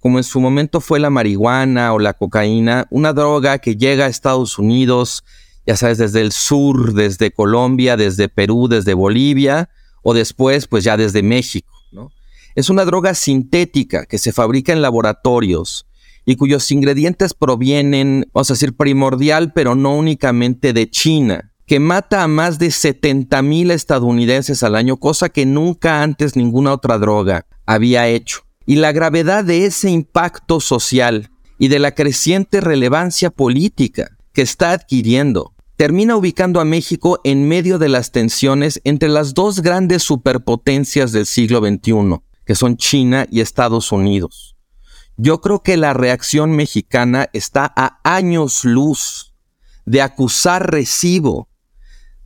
como 0.00 0.18
en 0.18 0.24
su 0.24 0.40
momento 0.40 0.80
fue 0.80 0.98
la 0.98 1.10
marihuana 1.10 1.92
o 1.92 1.98
la 1.98 2.14
cocaína, 2.14 2.86
una 2.90 3.12
droga 3.12 3.58
que 3.58 3.76
llega 3.76 4.06
a 4.06 4.08
Estados 4.08 4.58
Unidos, 4.58 5.24
ya 5.66 5.76
sabes, 5.76 5.98
desde 5.98 6.22
el 6.22 6.32
sur, 6.32 6.94
desde 6.94 7.30
Colombia, 7.30 7.96
desde 7.96 8.28
Perú, 8.28 8.66
desde 8.66 8.94
Bolivia, 8.94 9.68
o 10.02 10.14
después, 10.14 10.66
pues 10.66 10.84
ya 10.84 10.96
desde 10.96 11.22
México. 11.22 11.70
¿no? 11.92 12.10
Es 12.54 12.70
una 12.70 12.86
droga 12.86 13.14
sintética 13.14 14.06
que 14.06 14.16
se 14.16 14.32
fabrica 14.32 14.72
en 14.72 14.80
laboratorios 14.80 15.86
y 16.24 16.36
cuyos 16.36 16.70
ingredientes 16.72 17.34
provienen, 17.34 18.26
vamos 18.32 18.50
a 18.50 18.54
decir, 18.54 18.76
primordial, 18.76 19.52
pero 19.52 19.74
no 19.74 19.94
únicamente 19.94 20.72
de 20.72 20.88
China, 20.88 21.52
que 21.66 21.78
mata 21.78 22.22
a 22.22 22.28
más 22.28 22.58
de 22.58 22.70
70 22.70 23.42
mil 23.42 23.70
estadounidenses 23.70 24.62
al 24.62 24.76
año, 24.76 24.96
cosa 24.96 25.28
que 25.28 25.44
nunca 25.44 26.02
antes 26.02 26.36
ninguna 26.36 26.72
otra 26.72 26.98
droga 26.98 27.46
había 27.66 28.08
hecho 28.08 28.49
y 28.66 28.76
la 28.76 28.92
gravedad 28.92 29.44
de 29.44 29.66
ese 29.66 29.90
impacto 29.90 30.60
social 30.60 31.30
y 31.58 31.68
de 31.68 31.78
la 31.78 31.94
creciente 31.94 32.60
relevancia 32.60 33.30
política 33.30 34.16
que 34.32 34.42
está 34.42 34.72
adquiriendo, 34.72 35.54
termina 35.76 36.16
ubicando 36.16 36.60
a 36.60 36.64
México 36.64 37.20
en 37.24 37.48
medio 37.48 37.78
de 37.78 37.88
las 37.88 38.12
tensiones 38.12 38.80
entre 38.84 39.08
las 39.08 39.34
dos 39.34 39.60
grandes 39.60 40.02
superpotencias 40.02 41.12
del 41.12 41.26
siglo 41.26 41.60
XXI, 41.60 42.20
que 42.44 42.54
son 42.54 42.76
China 42.76 43.26
y 43.30 43.40
Estados 43.40 43.92
Unidos. 43.92 44.56
Yo 45.16 45.42
creo 45.42 45.62
que 45.62 45.76
la 45.76 45.92
reacción 45.92 46.52
mexicana 46.52 47.28
está 47.34 47.70
a 47.76 48.00
años 48.04 48.64
luz 48.64 49.34
de 49.84 50.00
acusar 50.00 50.70
recibo 50.70 51.50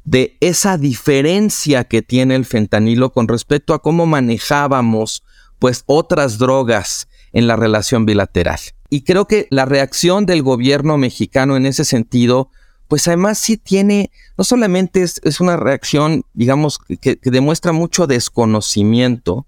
de 0.05 0.37
esa 0.41 0.79
diferencia 0.79 1.85
que 1.85 2.03
tiene 2.03 2.37
el 2.37 2.45
fentanilo 2.45 3.11
con 3.11 3.26
respecto 3.26 3.75
a 3.75 3.83
cómo 3.83 4.07
manejábamos 4.07 5.24
pues 5.64 5.83
otras 5.87 6.37
drogas 6.37 7.09
en 7.33 7.47
la 7.47 7.56
relación 7.56 8.04
bilateral. 8.04 8.61
Y 8.90 9.00
creo 9.00 9.26
que 9.26 9.47
la 9.49 9.64
reacción 9.64 10.26
del 10.26 10.42
gobierno 10.42 10.99
mexicano 10.99 11.56
en 11.56 11.64
ese 11.64 11.87
sentido, 11.87 12.50
pues 12.87 13.09
además 13.09 13.38
sí 13.38 13.56
tiene, 13.56 14.11
no 14.37 14.44
solamente 14.44 15.00
es, 15.02 15.40
una 15.40 15.56
reacción, 15.56 16.26
digamos, 16.35 16.78
que, 17.00 17.16
que 17.16 17.30
demuestra 17.30 17.73
mucho 17.73 18.06
desconocimiento, 18.06 19.47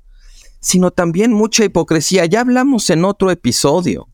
sino 0.58 0.90
también 0.90 1.34
mucha 1.34 1.66
hipocresía. 1.66 2.24
Ya 2.24 2.40
hablamos 2.40 2.88
en 2.88 3.04
otro 3.04 3.30
episodio 3.30 4.08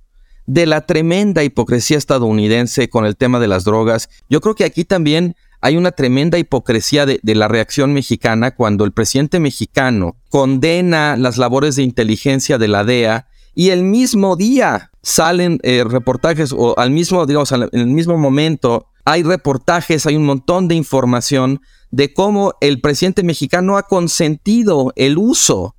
de 0.47 0.66
la 0.66 0.87
tremenda 0.87 1.44
hipocresía 1.44 1.99
estadounidense 1.99 2.88
con 2.90 3.06
el 3.06 3.16
tema 3.16 3.38
de 3.38 3.47
las 3.47 3.62
drogas. 3.62 4.11
Yo 4.28 4.40
creo 4.40 4.56
que 4.56 4.64
aquí 4.64 4.85
también 4.85 5.37
hay 5.62 5.76
una 5.76 5.92
tremenda 5.92 6.38
hipocresía 6.38 7.07
de, 7.07 7.21
la 7.23 7.47
reacción 7.47 7.92
mexicana 7.95 8.50
cuando 8.50 8.85
el 8.85 8.92
presidente 8.92 9.38
mexicano 9.38 10.16
condena 10.28 11.16
las 11.16 11.38
labores 11.38 11.76
de 11.76 11.85
inteligencia 11.85 12.59
de 12.59 12.69
la 12.69 12.85
DEA 12.85 13.28
y 13.54 13.71
el 13.71 13.85
mismo 13.85 14.35
día 14.35 14.90
salen 15.02 15.61
eh, 15.62 15.85
reportajes 15.85 16.52
o 16.52 16.76
al 16.78 16.90
mismo, 16.90 17.26
digamos, 17.26 17.52
en 17.52 17.69
el 17.73 17.87
mismo 17.87 18.19
momento 18.19 18.88
hay 19.04 19.23
reportajes, 19.23 20.04
hay 20.07 20.16
un 20.16 20.25
montón 20.25 20.66
de 20.66 20.75
información 20.75 21.61
de 21.92 22.12
cómo 22.12 22.54
el 22.61 22.81
presidente 22.81 23.23
mexicano 23.23 23.76
ha 23.76 23.85
consentido 23.85 24.92
el 24.97 25.16
uso 25.16 25.76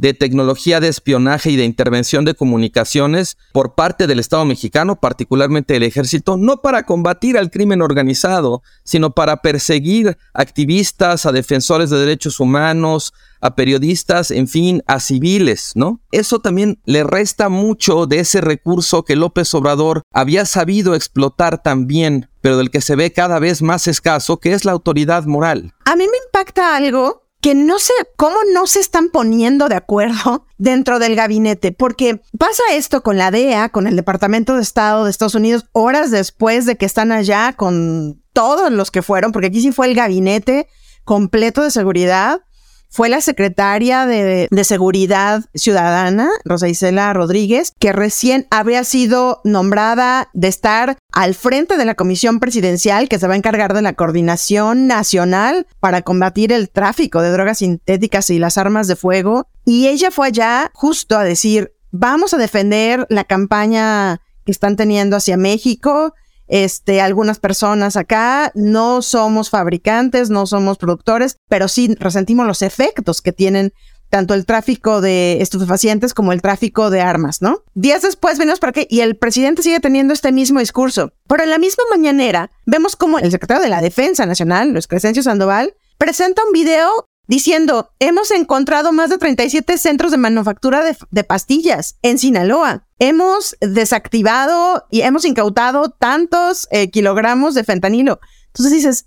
de 0.00 0.14
tecnología 0.14 0.80
de 0.80 0.88
espionaje 0.88 1.50
y 1.50 1.56
de 1.56 1.66
intervención 1.66 2.24
de 2.24 2.34
comunicaciones 2.34 3.36
por 3.52 3.74
parte 3.74 4.06
del 4.06 4.18
Estado 4.18 4.46
mexicano, 4.46 4.98
particularmente 4.98 5.76
el 5.76 5.82
ejército, 5.82 6.38
no 6.38 6.62
para 6.62 6.84
combatir 6.84 7.36
al 7.36 7.50
crimen 7.50 7.82
organizado, 7.82 8.62
sino 8.82 9.10
para 9.10 9.42
perseguir 9.42 10.16
activistas, 10.32 11.26
a 11.26 11.32
defensores 11.32 11.90
de 11.90 11.98
derechos 11.98 12.40
humanos, 12.40 13.12
a 13.42 13.54
periodistas, 13.54 14.30
en 14.30 14.48
fin, 14.48 14.82
a 14.86 15.00
civiles, 15.00 15.72
¿no? 15.74 16.00
Eso 16.12 16.38
también 16.40 16.80
le 16.86 17.04
resta 17.04 17.50
mucho 17.50 18.06
de 18.06 18.20
ese 18.20 18.40
recurso 18.40 19.04
que 19.04 19.16
López 19.16 19.52
Obrador 19.52 20.00
había 20.12 20.46
sabido 20.46 20.94
explotar 20.94 21.62
también, 21.62 22.30
pero 22.40 22.56
del 22.56 22.70
que 22.70 22.80
se 22.80 22.96
ve 22.96 23.12
cada 23.12 23.38
vez 23.38 23.60
más 23.60 23.86
escaso, 23.86 24.38
que 24.38 24.54
es 24.54 24.64
la 24.64 24.72
autoridad 24.72 25.24
moral. 25.24 25.74
A 25.84 25.94
mí 25.94 26.04
me 26.04 26.16
impacta 26.26 26.74
algo 26.76 27.29
que 27.40 27.54
no 27.54 27.78
sé 27.78 27.92
cómo 28.16 28.36
no 28.52 28.66
se 28.66 28.80
están 28.80 29.08
poniendo 29.08 29.68
de 29.68 29.76
acuerdo 29.76 30.46
dentro 30.58 30.98
del 30.98 31.16
gabinete, 31.16 31.72
porque 31.72 32.20
pasa 32.38 32.62
esto 32.72 33.02
con 33.02 33.16
la 33.16 33.30
DEA, 33.30 33.70
con 33.70 33.86
el 33.86 33.96
Departamento 33.96 34.56
de 34.56 34.62
Estado 34.62 35.04
de 35.04 35.10
Estados 35.10 35.34
Unidos, 35.34 35.66
horas 35.72 36.10
después 36.10 36.66
de 36.66 36.76
que 36.76 36.86
están 36.86 37.12
allá 37.12 37.54
con 37.54 38.22
todos 38.32 38.70
los 38.70 38.90
que 38.90 39.02
fueron, 39.02 39.32
porque 39.32 39.48
aquí 39.48 39.60
sí 39.60 39.72
fue 39.72 39.88
el 39.88 39.94
gabinete 39.94 40.68
completo 41.04 41.62
de 41.62 41.70
seguridad 41.70 42.42
fue 42.90 43.08
la 43.08 43.20
secretaria 43.20 44.04
de, 44.06 44.48
Seguridad 44.64 45.42
Ciudadana, 45.54 46.28
Rosa 46.44 46.68
Isela 46.68 47.12
Rodríguez, 47.12 47.72
que 47.78 47.92
recién 47.92 48.46
había 48.50 48.84
sido 48.84 49.40
nombrada 49.42 50.28
de 50.32 50.48
estar 50.48 50.98
al 51.12 51.34
frente 51.34 51.76
de 51.76 51.84
la 51.84 51.94
comisión 51.94 52.40
presidencial 52.40 53.08
que 53.08 53.18
se 53.18 53.26
va 53.26 53.34
a 53.34 53.36
encargar 53.36 53.74
de 53.74 53.82
la 53.82 53.94
coordinación 53.94 54.86
nacional 54.86 55.66
para 55.80 56.02
combatir 56.02 56.52
el 56.52 56.68
tráfico 56.68 57.22
de 57.22 57.30
drogas 57.30 57.58
sintéticas 57.58 58.30
y 58.30 58.38
las 58.38 58.58
armas 58.58 58.86
de 58.86 58.96
fuego. 58.96 59.48
Y 59.64 59.88
ella 59.88 60.10
fue 60.10 60.28
allá 60.28 60.70
justo 60.74 61.16
a 61.16 61.24
decir, 61.24 61.72
vamos 61.90 62.34
a 62.34 62.38
defender 62.38 63.06
la 63.08 63.24
campaña 63.24 64.20
que 64.44 64.52
están 64.52 64.76
teniendo 64.76 65.16
hacia 65.16 65.36
México. 65.36 66.14
Este, 66.50 67.00
algunas 67.00 67.38
personas 67.38 67.96
acá 67.96 68.50
no 68.56 69.02
somos 69.02 69.50
fabricantes, 69.50 70.30
no 70.30 70.46
somos 70.46 70.78
productores, 70.78 71.36
pero 71.48 71.68
sí 71.68 71.94
resentimos 71.98 72.44
los 72.44 72.62
efectos 72.62 73.22
que 73.22 73.32
tienen 73.32 73.72
tanto 74.08 74.34
el 74.34 74.44
tráfico 74.44 75.00
de 75.00 75.40
estupefacientes 75.40 76.12
como 76.12 76.32
el 76.32 76.42
tráfico 76.42 76.90
de 76.90 77.00
armas, 77.00 77.40
¿no? 77.40 77.62
Días 77.74 78.02
después 78.02 78.38
venimos 78.38 78.58
para 78.58 78.72
qué 78.72 78.86
y 78.90 79.00
el 79.00 79.16
presidente 79.16 79.62
sigue 79.62 79.78
teniendo 79.78 80.12
este 80.12 80.32
mismo 80.32 80.58
discurso. 80.58 81.12
Pero 81.28 81.44
en 81.44 81.50
la 81.50 81.58
misma 81.58 81.84
mañanera 81.88 82.50
vemos 82.66 82.96
como 82.96 83.20
el 83.20 83.30
secretario 83.30 83.62
de 83.62 83.70
la 83.70 83.80
Defensa 83.80 84.26
Nacional, 84.26 84.72
Luis 84.72 84.88
Crescencio 84.88 85.22
Sandoval, 85.22 85.74
presenta 85.96 86.42
un 86.44 86.52
video 86.52 87.08
diciendo, 87.30 87.92
hemos 88.00 88.32
encontrado 88.32 88.90
más 88.90 89.08
de 89.08 89.16
37 89.16 89.78
centros 89.78 90.10
de 90.10 90.16
manufactura 90.16 90.82
de, 90.82 91.24
pastillas 91.24 91.96
en 92.02 92.18
Sinaloa. 92.18 92.88
Hemos 92.98 93.56
desactivado 93.60 94.84
y 94.90 95.02
hemos 95.02 95.24
incautado 95.24 95.90
tantos 95.90 96.66
eh, 96.72 96.90
kilogramos 96.90 97.54
de 97.54 97.62
fentanilo. 97.62 98.18
Entonces 98.48 98.72
dices, 98.72 99.06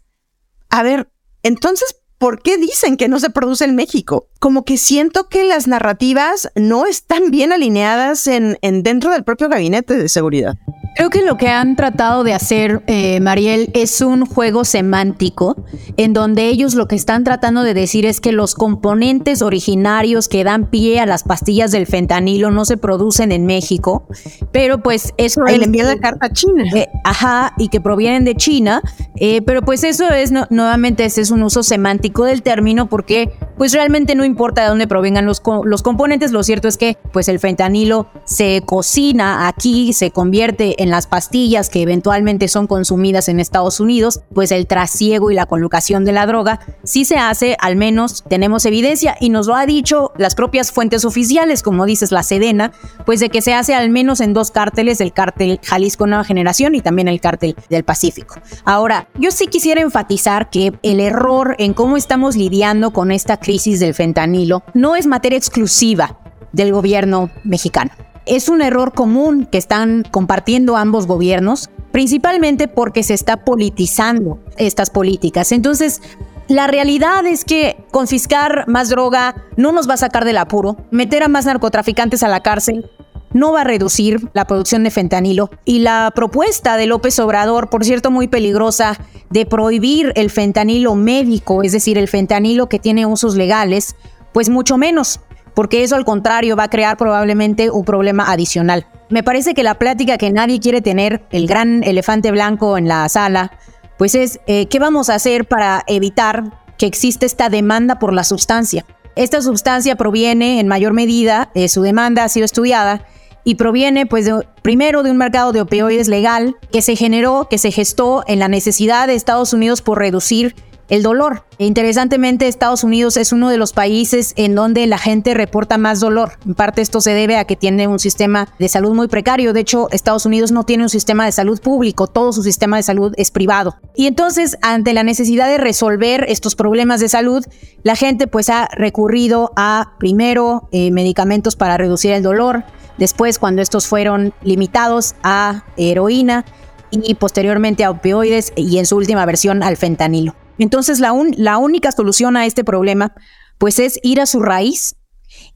a 0.70 0.84
ver, 0.84 1.12
entonces, 1.44 1.98
¿por 2.24 2.42
qué 2.42 2.56
dicen 2.58 2.96
que 2.96 3.10
no 3.10 3.20
se 3.20 3.32
produce 3.32 3.66
en 3.66 3.76
México? 3.76 4.30
Como 4.40 4.64
que 4.64 4.78
siento 4.78 5.28
que 5.28 5.44
las 5.44 5.68
narrativas 5.68 6.50
no 6.56 6.86
están 6.86 7.32
bien 7.32 7.52
alineadas 7.52 8.28
en, 8.28 8.58
en 8.62 8.82
dentro 8.82 9.12
del 9.12 9.26
propio 9.26 9.50
gabinete 9.50 9.98
de 9.98 10.08
seguridad. 10.08 10.56
Creo 10.96 11.10
que 11.10 11.26
lo 11.26 11.38
que 11.38 11.50
han 11.50 11.76
tratado 11.76 12.24
de 12.24 12.34
hacer, 12.34 12.84
eh, 12.88 13.20
Mariel, 13.20 13.72
es 13.74 14.00
un 14.00 14.26
juego 14.26 14.64
semántico 14.64 15.66
en 15.98 16.14
donde 16.14 16.48
ellos 16.48 16.76
lo 16.76 16.88
que 16.88 16.96
están 16.96 17.24
tratando 17.24 17.64
de 17.64 17.74
decir 17.74 18.06
es 18.06 18.22
que 18.22 18.32
los 18.32 18.54
componentes 18.54 19.42
originarios 19.42 20.30
que 20.30 20.44
dan 20.44 20.70
pie 20.70 21.00
a 21.00 21.08
las 21.08 21.24
pastillas 21.24 21.72
del 21.72 21.88
fentanilo 21.88 22.52
no 22.52 22.64
se 22.64 22.78
producen 22.78 23.32
en 23.32 23.48
México, 23.48 24.08
pero 24.52 24.84
pues 24.84 25.14
eso... 25.18 25.46
El 25.48 25.64
envío 25.64 25.88
de 25.88 26.00
carta 26.00 26.28
a 26.28 26.32
China. 26.32 26.64
Eh, 26.76 26.88
ajá, 27.04 27.54
y 27.58 27.70
que 27.70 27.82
provienen 27.82 28.24
de 28.24 28.36
China, 28.36 28.82
eh, 29.16 29.42
pero 29.42 29.64
pues 29.64 29.84
eso 29.84 30.08
es, 30.10 30.32
nuevamente, 30.32 31.06
ese 31.06 31.22
es 31.22 31.32
un 31.32 31.42
uso 31.42 31.64
semántico 31.64 32.13
del 32.22 32.44
término 32.44 32.88
porque 32.88 33.34
pues 33.58 33.74
realmente 33.74 34.16
no 34.16 34.26
importa 34.26 34.64
de 34.64 34.70
dónde 34.70 34.88
provengan 34.88 35.26
los, 35.26 35.42
los 35.64 35.82
componentes, 35.82 36.32
lo 36.32 36.44
cierto 36.44 36.68
es 36.68 36.78
que 36.78 36.98
pues 37.12 37.28
el 37.28 37.40
fentanilo 37.40 38.08
se 38.26 38.62
cocina 38.66 39.48
aquí, 39.48 39.94
se 39.94 40.12
convierte 40.12 40.82
en 40.82 40.90
las 40.90 41.08
pastillas 41.08 41.70
que 41.70 41.82
eventualmente 41.82 42.48
son 42.48 42.68
consumidas 42.68 43.30
en 43.30 43.40
Estados 43.40 43.80
Unidos, 43.80 44.22
pues 44.34 44.52
el 44.52 44.68
trasiego 44.68 45.32
y 45.32 45.36
la 45.36 45.46
colocación 45.46 46.06
de 46.06 46.12
la 46.12 46.26
droga 46.26 46.60
sí 46.84 47.06
se 47.06 47.18
hace, 47.18 47.56
al 47.60 47.76
menos 47.76 48.24
tenemos 48.28 48.66
evidencia 48.66 49.16
y 49.20 49.30
nos 49.30 49.48
lo 49.48 49.56
ha 49.56 49.66
dicho 49.66 50.12
las 50.18 50.36
propias 50.36 50.72
fuentes 50.72 51.06
oficiales, 51.06 51.64
como 51.64 51.86
dices 51.86 52.12
la 52.12 52.24
Sedena, 52.24 52.72
pues 53.06 53.20
de 53.20 53.30
que 53.30 53.42
se 53.42 53.54
hace 53.54 53.76
al 53.76 53.90
menos 53.90 54.22
en 54.22 54.34
dos 54.34 54.52
cárteles, 54.52 55.02
el 55.02 55.14
cártel 55.14 55.60
Jalisco 55.64 56.08
Nueva 56.08 56.24
Generación 56.24 56.76
y 56.76 56.82
también 56.82 57.08
el 57.08 57.22
cártel 57.22 57.56
del 57.70 57.84
Pacífico. 57.84 58.36
Ahora, 58.66 59.08
yo 59.16 59.32
sí 59.32 59.48
quisiera 59.48 59.82
enfatizar 59.82 60.50
que 60.50 60.74
el 60.84 61.00
error 61.00 61.56
en 61.60 61.74
cómo 61.74 61.98
estamos 61.98 62.36
lidiando 62.36 62.92
con 62.92 63.12
esta 63.12 63.38
crisis 63.44 63.80
del 63.80 63.94
fentanilo 63.94 64.64
no 64.74 64.96
es 64.96 65.06
materia 65.06 65.38
exclusiva 65.38 66.18
del 66.52 66.72
gobierno 66.72 67.30
mexicano. 67.44 67.92
Es 68.26 68.50
un 68.50 68.62
error 68.62 68.94
común 68.94 69.46
que 69.46 69.58
están 69.60 70.04
compartiendo 70.10 70.78
ambos 70.78 71.06
gobiernos, 71.06 71.70
principalmente 71.92 72.68
porque 72.68 73.04
se 73.04 73.14
está 73.14 73.44
politizando 73.44 74.40
estas 74.58 74.90
políticas. 74.90 75.52
Entonces, 75.52 76.02
la 76.48 76.68
realidad 76.68 77.26
es 77.26 77.46
que 77.46 77.86
confiscar 77.92 78.66
más 78.68 78.90
droga 78.90 79.36
no 79.58 79.72
nos 79.72 79.88
va 79.90 79.94
a 79.96 79.98
sacar 79.98 80.26
del 80.26 80.38
apuro, 80.38 80.78
meter 80.90 81.24
a 81.24 81.28
más 81.28 81.46
narcotraficantes 81.46 82.24
a 82.24 82.28
la 82.28 82.42
cárcel 82.42 82.90
no 83.34 83.52
va 83.52 83.62
a 83.62 83.66
reducir 83.66 84.30
la 84.34 84.46
producción 84.46 84.84
de 84.84 84.92
fentanilo. 84.92 85.50
Y 85.66 85.80
la 85.80 86.12
propuesta 86.16 86.78
de 86.78 86.86
López 86.88 87.20
Obrador, 87.20 87.70
por 87.70 87.84
cierto 87.84 88.12
muy 88.12 88.28
peligrosa, 88.28 88.98
de 89.30 89.46
prohibir 89.46 90.14
el 90.16 90.30
fentanilo 90.30 90.96
médico, 90.96 91.64
es 91.64 91.72
decir, 91.72 91.98
el 91.98 92.08
fentanilo 92.08 92.70
que 92.70 92.80
tiene 92.80 93.06
usos 93.06 93.36
legales, 93.36 93.96
pues 94.32 94.50
mucho 94.50 94.78
menos 94.78 95.20
porque 95.54 95.84
eso 95.84 95.96
al 95.96 96.06
contrario 96.06 96.56
va 96.56 96.64
a 96.64 96.70
crear 96.70 96.98
probablemente 96.98 97.70
un 97.70 97.86
problema 97.86 98.32
adicional. 98.32 98.88
Me 99.10 99.24
parece 99.24 99.54
que 99.54 99.64
la 99.64 99.76
plática 99.76 100.18
que 100.18 100.32
nadie 100.32 100.60
quiere 100.60 100.82
tener, 100.82 101.24
el 101.32 101.48
gran 101.48 101.84
elefante 101.84 102.32
blanco 102.32 102.78
en 102.78 102.88
la 102.88 103.08
sala, 103.10 103.52
pues 103.98 104.16
es 104.16 104.40
eh, 104.48 104.66
qué 104.68 104.80
vamos 104.80 105.10
a 105.10 105.16
hacer 105.16 105.46
para 105.46 105.84
evitar 105.88 106.44
que 106.78 106.86
exista 106.86 107.26
esta 107.26 107.50
demanda 107.50 108.00
por 108.00 108.14
la 108.14 108.24
sustancia. 108.24 108.86
Esta 109.16 109.42
sustancia 109.42 109.96
proviene 109.96 110.60
en 110.60 110.68
mayor 110.68 110.94
medida, 110.94 111.52
eh, 111.54 111.70
su 111.70 111.84
demanda 111.84 112.24
ha 112.24 112.30
sido 112.30 112.46
estudiada, 112.46 113.06
y 113.44 113.56
proviene 113.56 114.06
pues 114.06 114.30
primero 114.62 115.04
de 115.04 115.12
un 115.12 115.18
mercado 115.18 115.52
de 115.52 115.62
opioides 115.62 116.08
legal 116.08 116.56
que 116.72 116.82
se 116.82 116.96
generó, 116.96 117.48
que 117.50 117.58
se 117.58 117.72
gestó 117.72 118.24
en 118.28 118.40
la 118.40 118.48
necesidad 118.48 119.08
de 119.08 119.16
Estados 119.16 119.54
Unidos 119.54 119.82
por 119.82 120.00
reducir 120.00 120.56
el 120.90 121.02
dolor. 121.02 121.44
E 121.58 121.66
interesantemente, 121.66 122.48
Estados 122.48 122.84
Unidos 122.84 123.18
es 123.18 123.32
uno 123.32 123.50
de 123.50 123.58
los 123.58 123.74
países 123.74 124.34
en 124.36 124.54
donde 124.54 124.86
la 124.86 124.98
gente 124.98 125.34
reporta 125.34 125.78
más 125.78 126.00
dolor. 126.00 126.34
En 126.46 126.56
parte 126.56 126.82
esto 126.82 127.02
se 127.02 127.12
debe 127.12 127.38
a 127.38 127.46
que 127.46 127.56
tiene 127.56 127.88
un 127.88 128.00
sistema 128.00 128.50
de 128.60 128.70
salud 128.70 128.94
muy 128.94 129.08
precario. 129.08 129.54
De 129.54 129.62
hecho, 129.62 129.88
Estados 129.92 130.26
Unidos 130.26 130.52
no 130.52 130.66
tiene 130.66 130.84
un 130.84 130.90
sistema 130.90 131.26
de 131.26 131.32
salud 131.32 131.60
público, 131.62 132.08
todo 132.08 132.34
su 132.34 132.44
sistema 132.44 132.78
de 132.78 132.84
salud 132.84 133.14
es 133.18 133.32
privado. 133.32 133.76
Y 133.96 134.08
entonces, 134.08 134.58
ante 134.62 134.94
la 134.94 135.04
necesidad 135.04 135.48
de 135.48 135.58
resolver 135.58 136.26
estos 136.28 136.56
problemas 136.56 137.00
de 137.00 137.10
salud, 137.10 137.46
la 137.84 137.96
gente 137.96 138.28
pues 138.28 138.50
ha 138.50 138.68
recurrido 138.74 139.52
a 139.56 139.94
primero 140.00 140.68
eh, 140.72 140.92
medicamentos 140.92 141.56
para 141.56 141.78
reducir 141.78 142.12
el 142.12 142.24
dolor, 142.24 142.66
después 142.98 143.40
cuando 143.40 143.62
estos 143.62 143.88
fueron 143.88 144.34
limitados 144.42 145.16
a 145.24 145.64
heroína 145.78 146.46
y 146.92 147.16
posteriormente 147.16 147.84
a 147.84 147.92
opioides 147.92 148.54
y 148.56 148.78
en 148.78 148.86
su 148.86 148.96
última 148.96 149.26
versión 149.26 149.64
al 149.64 149.78
fentanilo. 149.78 150.36
Entonces 150.60 151.00
la, 151.00 151.14
la 151.38 151.58
única 151.58 151.92
solución 151.92 152.38
a 152.38 152.46
este 152.46 152.64
problema 152.64 153.14
pues 153.58 153.80
es 153.80 154.00
ir 154.04 154.22
a 154.22 154.26
su 154.26 154.42
raíz 154.42 154.96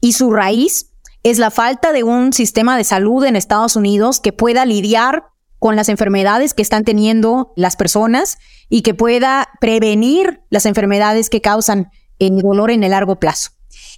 y 0.00 0.12
su 0.12 0.32
raíz 0.32 0.92
es 1.22 1.38
la 1.38 1.50
falta 1.50 1.92
de 1.92 2.04
un 2.04 2.32
sistema 2.32 2.76
de 2.76 2.84
salud 2.84 3.24
en 3.24 3.36
Estados 3.36 3.76
Unidos 3.76 4.20
que 4.20 4.32
pueda 4.32 4.64
lidiar 4.64 5.24
con 5.58 5.76
las 5.76 5.88
enfermedades 5.88 6.54
que 6.54 6.62
están 6.62 6.84
teniendo 6.84 7.52
las 7.56 7.76
personas 7.76 8.38
y 8.68 8.82
que 8.82 8.94
pueda 8.94 9.48
prevenir 9.60 10.42
las 10.50 10.66
enfermedades 10.66 11.30
que 11.30 11.40
causan 11.40 11.90
el 12.18 12.40
dolor 12.40 12.70
en 12.70 12.84
el 12.84 12.92
largo 12.92 13.16
plazo. 13.16 13.50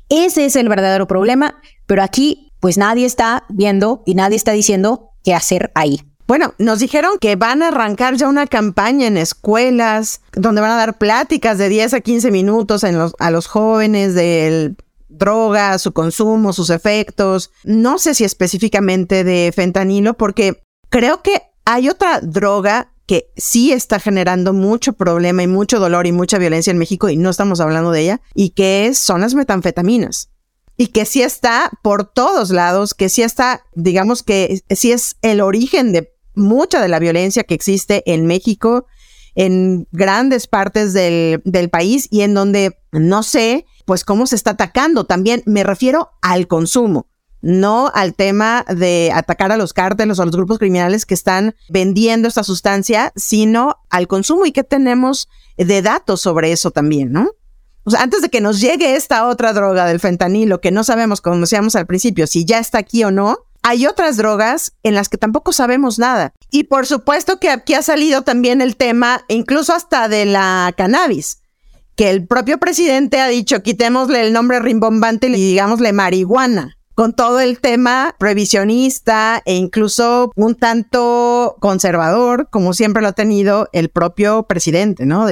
Ese 0.08 0.46
es 0.46 0.56
el 0.56 0.68
verdadero 0.68 1.06
problema, 1.06 1.60
pero 1.86 2.02
aquí 2.02 2.49
pues 2.60 2.78
nadie 2.78 3.06
está 3.06 3.44
viendo 3.48 4.02
y 4.06 4.14
nadie 4.14 4.36
está 4.36 4.52
diciendo 4.52 5.10
qué 5.24 5.34
hacer 5.34 5.72
ahí. 5.74 6.02
Bueno, 6.26 6.54
nos 6.58 6.78
dijeron 6.78 7.18
que 7.20 7.34
van 7.34 7.60
a 7.62 7.68
arrancar 7.68 8.14
ya 8.14 8.28
una 8.28 8.46
campaña 8.46 9.08
en 9.08 9.16
escuelas 9.16 10.20
donde 10.32 10.60
van 10.60 10.70
a 10.70 10.76
dar 10.76 10.96
pláticas 10.96 11.58
de 11.58 11.68
10 11.68 11.94
a 11.94 12.00
15 12.00 12.30
minutos 12.30 12.84
a 12.84 13.30
los 13.32 13.46
jóvenes 13.48 14.14
del 14.14 14.76
droga, 15.08 15.76
su 15.78 15.92
consumo, 15.92 16.52
sus 16.52 16.70
efectos. 16.70 17.50
No 17.64 17.98
sé 17.98 18.14
si 18.14 18.22
específicamente 18.22 19.24
de 19.24 19.52
fentanilo, 19.52 20.14
porque 20.14 20.62
creo 20.88 21.20
que 21.22 21.42
hay 21.64 21.88
otra 21.88 22.20
droga 22.20 22.92
que 23.06 23.32
sí 23.36 23.72
está 23.72 23.98
generando 23.98 24.52
mucho 24.52 24.92
problema 24.92 25.42
y 25.42 25.48
mucho 25.48 25.80
dolor 25.80 26.06
y 26.06 26.12
mucha 26.12 26.38
violencia 26.38 26.70
en 26.70 26.78
México 26.78 27.08
y 27.08 27.16
no 27.16 27.30
estamos 27.30 27.58
hablando 27.58 27.90
de 27.90 28.02
ella, 28.02 28.20
y 28.34 28.50
que 28.50 28.94
son 28.94 29.20
las 29.20 29.34
metanfetaminas. 29.34 30.30
Y 30.80 30.86
que 30.86 31.04
sí 31.04 31.20
está 31.20 31.70
por 31.82 32.10
todos 32.10 32.48
lados, 32.48 32.94
que 32.94 33.10
sí 33.10 33.20
está, 33.20 33.66
digamos 33.74 34.22
que 34.22 34.62
sí 34.70 34.92
es 34.92 35.18
el 35.20 35.42
origen 35.42 35.92
de 35.92 36.10
mucha 36.34 36.80
de 36.80 36.88
la 36.88 36.98
violencia 36.98 37.44
que 37.44 37.52
existe 37.52 38.02
en 38.10 38.24
México, 38.24 38.86
en 39.34 39.86
grandes 39.92 40.46
partes 40.46 40.94
del, 40.94 41.68
país 41.70 42.08
y 42.10 42.22
en 42.22 42.32
donde 42.32 42.78
no 42.92 43.22
sé, 43.22 43.66
pues 43.84 44.06
cómo 44.06 44.26
se 44.26 44.36
está 44.36 44.52
atacando. 44.52 45.04
También 45.04 45.42
me 45.44 45.64
refiero 45.64 46.12
al 46.22 46.46
consumo 46.46 47.08
no 47.42 47.90
al 47.94 48.14
tema 48.14 48.64
de 48.66 49.12
atacar 49.14 49.52
a 49.52 49.58
los 49.58 49.74
cárteles 49.74 50.18
o 50.18 50.22
a 50.22 50.26
los 50.26 50.36
grupos 50.36 50.58
criminales 50.58 51.04
que 51.04 51.14
están 51.14 51.56
vendiendo 51.68 52.26
esta 52.26 52.42
sustancia, 52.42 53.12
sino 53.16 53.76
al 53.90 54.08
consumo 54.08 54.46
y 54.46 54.52
qué 54.52 54.64
tenemos 54.64 55.28
de 55.58 55.82
datos 55.82 56.22
sobre 56.22 56.52
eso 56.52 56.70
también, 56.70 57.12
¿no? 57.12 57.32
Antes 57.98 58.22
de 58.22 58.28
que 58.28 58.40
nos 58.40 58.60
llegue 58.60 58.94
esta 58.94 59.26
otra 59.26 59.52
droga 59.52 59.86
del 59.86 60.00
fentanilo, 60.00 60.60
que 60.60 60.70
no 60.70 60.84
sabemos, 60.84 61.20
como 61.20 61.40
decíamos 61.40 61.76
al 61.76 61.86
principio, 61.86 62.26
si 62.26 62.44
ya 62.44 62.58
está 62.58 62.78
aquí 62.78 63.04
o 63.04 63.10
no, 63.10 63.38
hay 63.62 63.86
otras 63.86 64.16
drogas 64.16 64.72
en 64.82 64.94
las 64.94 65.08
que 65.08 65.18
tampoco 65.18 65.52
sabemos 65.52 65.98
nada. 65.98 66.32
Y 66.50 66.64
por 66.64 66.86
supuesto 66.86 67.38
que 67.38 67.50
aquí 67.50 67.74
ha 67.74 67.82
salido 67.82 68.22
también 68.22 68.60
el 68.60 68.76
tema, 68.76 69.24
incluso 69.28 69.74
hasta 69.74 70.08
de 70.08 70.24
la 70.26 70.72
cannabis, 70.76 71.42
que 71.96 72.10
el 72.10 72.26
propio 72.26 72.58
presidente 72.58 73.20
ha 73.20 73.28
dicho, 73.28 73.62
quitémosle 73.62 74.22
el 74.22 74.32
nombre 74.32 74.60
rimbombante 74.60 75.28
y 75.28 75.32
digámosle 75.32 75.92
marihuana, 75.92 76.78
con 76.94 77.14
todo 77.14 77.40
el 77.40 77.60
tema 77.60 78.14
previsionista 78.18 79.42
e 79.44 79.54
incluso 79.54 80.32
un 80.36 80.54
tanto 80.54 81.56
conservador, 81.60 82.48
como 82.50 82.72
siempre 82.72 83.02
lo 83.02 83.08
ha 83.08 83.12
tenido 83.12 83.68
el 83.72 83.90
propio 83.90 84.44
presidente, 84.44 85.06
¿no? 85.06 85.26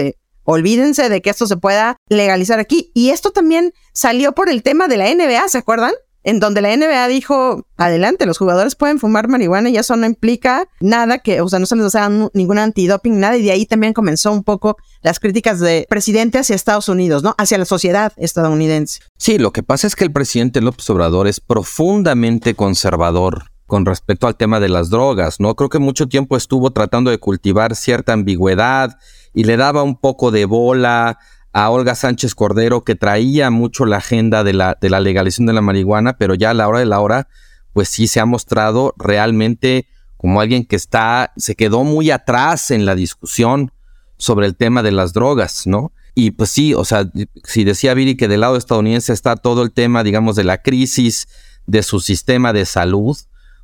Olvídense 0.51 1.11
de 1.11 1.21
que 1.21 1.29
esto 1.29 1.47
se 1.47 1.59
pueda 1.59 1.99
legalizar 2.09 2.59
aquí. 2.59 2.91
Y 2.95 3.11
esto 3.11 3.33
también 3.33 3.75
salió 3.93 4.33
por 4.33 4.49
el 4.49 4.63
tema 4.63 4.89
de 4.89 4.97
la 4.97 5.15
NBA, 5.15 5.47
¿se 5.49 5.59
acuerdan? 5.59 5.93
en 6.25 6.41
donde 6.41 6.61
la 6.61 6.77
NBA 6.77 7.09
dijo, 7.09 7.65
adelante, 7.79 8.27
los 8.27 8.37
jugadores 8.37 8.75
pueden 8.75 8.99
fumar 8.99 9.29
marihuana 9.29 9.71
y 9.71 9.79
eso 9.79 9.97
no 9.97 10.05
implica 10.05 10.69
nada 10.81 11.21
que, 11.21 11.41
o 11.41 11.49
sea, 11.49 11.59
no 11.59 11.65
se 11.65 11.77
les 11.77 11.93
da 11.93 12.11
ningún 12.35 12.59
antidoping, 12.59 13.19
nada, 13.19 13.39
y 13.39 13.43
de 13.43 13.53
ahí 13.53 13.65
también 13.65 13.95
comenzó 13.95 14.33
un 14.33 14.43
poco 14.43 14.77
las 15.01 15.21
críticas 15.21 15.59
de 15.61 15.87
presidente 15.89 16.39
hacia 16.39 16.57
Estados 16.57 16.91
Unidos, 16.91 17.23
¿no? 17.23 17.35
Hacia 17.39 17.57
la 17.57 17.65
sociedad 17.65 18.13
estadounidense. 18.17 19.01
Sí, 19.17 19.39
lo 19.39 19.53
que 19.53 19.63
pasa 19.63 19.87
es 19.87 19.97
que 19.97 20.05
el 20.05 20.13
presidente 20.13 20.61
López 20.61 20.91
Obrador 20.91 21.29
es 21.29 21.41
profundamente 21.41 22.55
conservador 22.55 23.45
con 23.67 23.87
respecto 23.87 24.27
al 24.27 24.37
tema 24.37 24.61
de 24.61 24.71
las 24.71 24.91
drogas, 24.91 25.41
¿no? 25.41 25.55
Creo 25.55 25.69
que 25.69 25.79
mucho 25.79 26.09
tiempo 26.09 26.37
estuvo 26.37 26.73
tratando 26.73 27.11
de 27.11 27.19
cultivar 27.19 27.77
cierta 27.77 28.13
ambigüedad 28.13 28.99
y 29.35 29.45
le 29.45 29.57
daba 29.57 29.83
un 29.83 29.97
poco 29.97 30.31
de 30.31 30.45
bola 30.45 31.19
a 31.53 31.71
Olga 31.71 31.95
Sánchez 31.95 32.35
Cordero, 32.35 32.85
que 32.85 32.95
traía 32.95 33.51
mucho 33.51 33.87
la 33.87 33.97
agenda 33.99 34.45
de 34.45 34.53
la, 34.53 34.77
de 34.81 34.91
la 34.91 35.01
legalización 35.01 35.47
de 35.47 35.53
la 35.53 35.63
marihuana, 35.63 36.17
pero 36.17 36.35
ya 36.35 36.51
a 36.51 36.55
la 36.55 36.69
hora 36.69 36.79
de 36.79 36.87
la 36.87 37.01
hora, 37.01 37.29
pues 37.73 37.89
sí 37.89 38.07
se 38.07 38.21
ha 38.21 38.27
mostrado 38.27 38.95
realmente 38.99 39.87
como 40.17 40.41
alguien 40.41 40.65
que 40.65 40.77
está, 40.77 41.33
se 41.37 41.55
quedó 41.55 41.85
muy 41.85 42.11
atrás 42.11 42.71
en 42.71 42.85
la 42.85 42.95
discusión 42.95 43.73
sobre 44.17 44.47
el 44.47 44.57
tema 44.57 44.83
de 44.83 44.93
las 44.93 45.13
drogas, 45.13 45.67
¿no? 45.67 45.93
Y 46.15 46.33
pues 46.33 46.51
sí, 46.51 46.75
o 46.75 46.85
sea, 46.85 47.09
si 47.45 47.63
decía 47.63 47.95
Viri 47.95 48.17
que 48.17 48.27
del 48.27 48.41
lado 48.41 48.57
estadounidense 48.57 49.13
está 49.13 49.37
todo 49.37 49.63
el 49.63 49.71
tema, 49.71 50.03
digamos, 50.03 50.35
de 50.35 50.43
la 50.43 50.63
crisis 50.63 51.29
de 51.67 51.85
su 51.85 52.01
sistema 52.01 52.53
de 52.53 52.67
salud, 52.67 53.17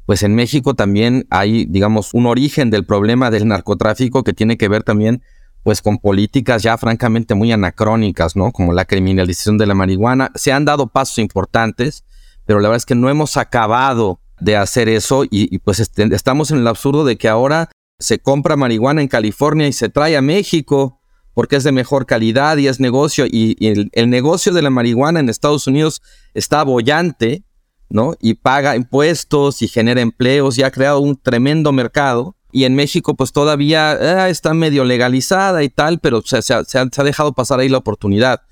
pues 0.07 0.22
en 0.22 0.37
México 0.37 0.74
también 0.74 1.27
hay, 1.31 1.66
digamos, 1.66 2.14
un 2.14 2.27
origen 2.27 2.70
del 2.70 2.87
problema 2.87 3.33
del 3.33 3.48
narcotráfico 3.48 4.22
que 4.22 4.33
tiene 4.33 4.57
que 4.57 4.68
ver 4.68 4.85
también 4.85 5.22
pues 5.64 5.81
con 5.81 5.98
políticas 5.98 6.62
ya 6.62 6.77
francamente 6.77 7.35
muy 7.35 7.50
anacrónicas, 7.50 8.37
¿no? 8.37 8.53
Como 8.53 8.74
la 8.74 8.85
criminalización 8.85 9.57
de 9.57 9.66
la 9.66 9.74
marihuana. 9.74 10.31
Se 10.35 10.53
han 10.53 10.66
dado 10.66 10.88
pasos 10.88 11.18
importantes, 11.18 12.05
pero 12.44 12.61
la 12.61 12.68
verdad 12.68 12.77
es 12.77 12.87
que 12.87 12.94
no 12.94 13.09
hemos 13.09 13.38
acabado 13.38 14.20
de 14.38 14.57
hacer 14.57 14.90
eso 14.90 15.24
y, 15.29 15.59
pues 15.61 15.81
este, 15.81 16.14
estamos 16.14 16.50
en 16.50 16.59
el 16.59 16.66
absurdo 16.66 17.07
de 17.07 17.16
que 17.16 17.29
ahora 17.29 17.70
se 17.98 18.18
compra 18.18 18.57
marihuana 18.57 19.00
en 19.00 19.09
California 19.09 19.66
y 19.66 19.72
se 19.72 19.88
trae 19.88 20.18
a 20.18 20.22
México 20.22 21.00
porque 21.33 21.57
es 21.57 21.64
de 21.64 21.72
mejor 21.72 22.05
calidad 22.05 22.59
y 22.59 22.68
es 22.68 22.79
negocio 22.79 23.24
y, 23.27 23.57
el, 23.66 23.88
el, 23.92 24.11
negocio 24.11 24.53
de 24.53 24.61
la 24.61 24.70
marihuana 24.70 25.20
en 25.20 25.31
Estados 25.31 25.66
Unidos 25.66 26.03
está 26.35 26.62
bollante, 26.62 27.42
¿no? 27.88 28.14
Y 28.20 28.35
paga 28.35 28.77
impuestos 28.77 29.62
y 29.62 29.68
genera 29.68 30.03
empleos 30.03 30.59
y 30.59 30.62
ha 30.62 30.70
creado 30.70 31.00
un 31.00 31.16
tremendo 31.16 31.72
mercado 31.72 32.37
y 32.55 32.67
en 32.67 32.77
México 32.77 33.17
pues 33.17 33.33
todavía 33.33 33.90
ah, 33.90 34.29
está 34.29 34.55
medio 34.55 34.85
legalizada 34.85 35.64
y 35.64 35.69
tal, 35.69 35.99
pero 35.99 36.23
se, 36.23 36.40
se, 36.40 36.55
ha, 36.55 37.05
dejado 37.05 37.33
pasar 37.33 37.59
ahí 37.59 37.69
la 37.69 37.79
oportunidad. 37.79 38.43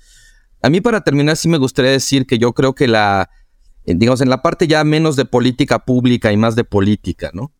A 0.61 0.69
mí 0.69 0.81
para 0.81 1.05
terminar 1.05 1.37
sí 1.37 1.47
me 1.47 1.57
gustaría 1.57 1.91
decir 1.91 2.27
que 2.27 2.37
yo 2.37 2.51
creo 2.51 2.75
que 2.75 2.89
la, 2.89 3.29
eh, 3.85 3.93
digamos, 3.95 4.19
en 4.19 4.29
la 4.29 4.41
parte 4.41 4.67
ya 4.67 4.83
menos 4.83 5.15
de 5.15 5.23
política 5.23 5.85
pública 5.85 6.33
y 6.33 6.37
más 6.37 6.57
de 6.57 6.65
política, 6.65 7.31
¿no? 7.33 7.53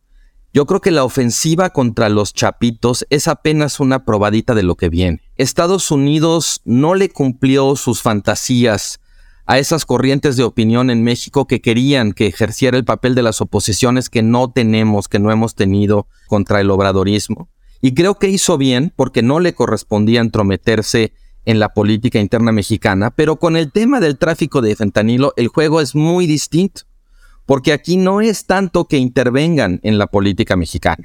Yo 0.52 0.66
creo 0.66 0.82
que 0.82 0.90
la 0.90 1.04
ofensiva 1.04 1.70
contra 1.70 2.10
los 2.10 2.34
chapitos 2.34 3.06
es 3.08 3.26
apenas 3.26 3.80
una 3.80 4.04
probadita 4.04 4.54
de 4.54 4.64
lo 4.64 4.74
que 4.76 4.90
viene. 4.90 5.22
Estados 5.36 5.90
Unidos 5.90 6.60
no 6.66 6.94
le 6.94 7.08
cumplió 7.08 7.74
sus 7.74 8.02
fantasías 8.02 9.00
a 9.46 9.58
esas 9.58 9.84
corrientes 9.84 10.36
de 10.36 10.44
opinión 10.44 10.90
en 10.90 11.02
México 11.02 11.46
que 11.46 11.60
querían 11.60 12.12
que 12.12 12.26
ejerciera 12.26 12.76
el 12.76 12.84
papel 12.84 13.14
de 13.14 13.22
las 13.22 13.40
oposiciones 13.40 14.08
que 14.08 14.22
no 14.22 14.50
tenemos, 14.50 15.08
que 15.08 15.18
no 15.18 15.30
hemos 15.30 15.54
tenido 15.54 16.06
contra 16.28 16.60
el 16.60 16.70
obradorismo. 16.70 17.48
Y 17.82 17.92
creo 17.92 18.14
que 18.14 18.30
hizo 18.30 18.56
bien 18.56 18.92
porque 18.96 19.22
no 19.22 19.40
le 19.40 19.52
correspondía 19.52 20.20
entrometerse 20.20 21.12
en 21.44 21.58
la 21.58 21.74
política 21.74 22.18
interna 22.18 22.52
mexicana, 22.52 23.10
pero 23.10 23.36
con 23.36 23.56
el 23.56 23.70
tema 23.70 24.00
del 24.00 24.16
tráfico 24.16 24.62
de 24.62 24.76
fentanilo 24.76 25.34
el 25.36 25.48
juego 25.48 25.82
es 25.82 25.94
muy 25.94 26.26
distinto, 26.26 26.82
porque 27.44 27.74
aquí 27.74 27.98
no 27.98 28.22
es 28.22 28.46
tanto 28.46 28.86
que 28.86 28.96
intervengan 28.96 29.80
en 29.82 29.98
la 29.98 30.06
política 30.06 30.56
mexicana. 30.56 31.04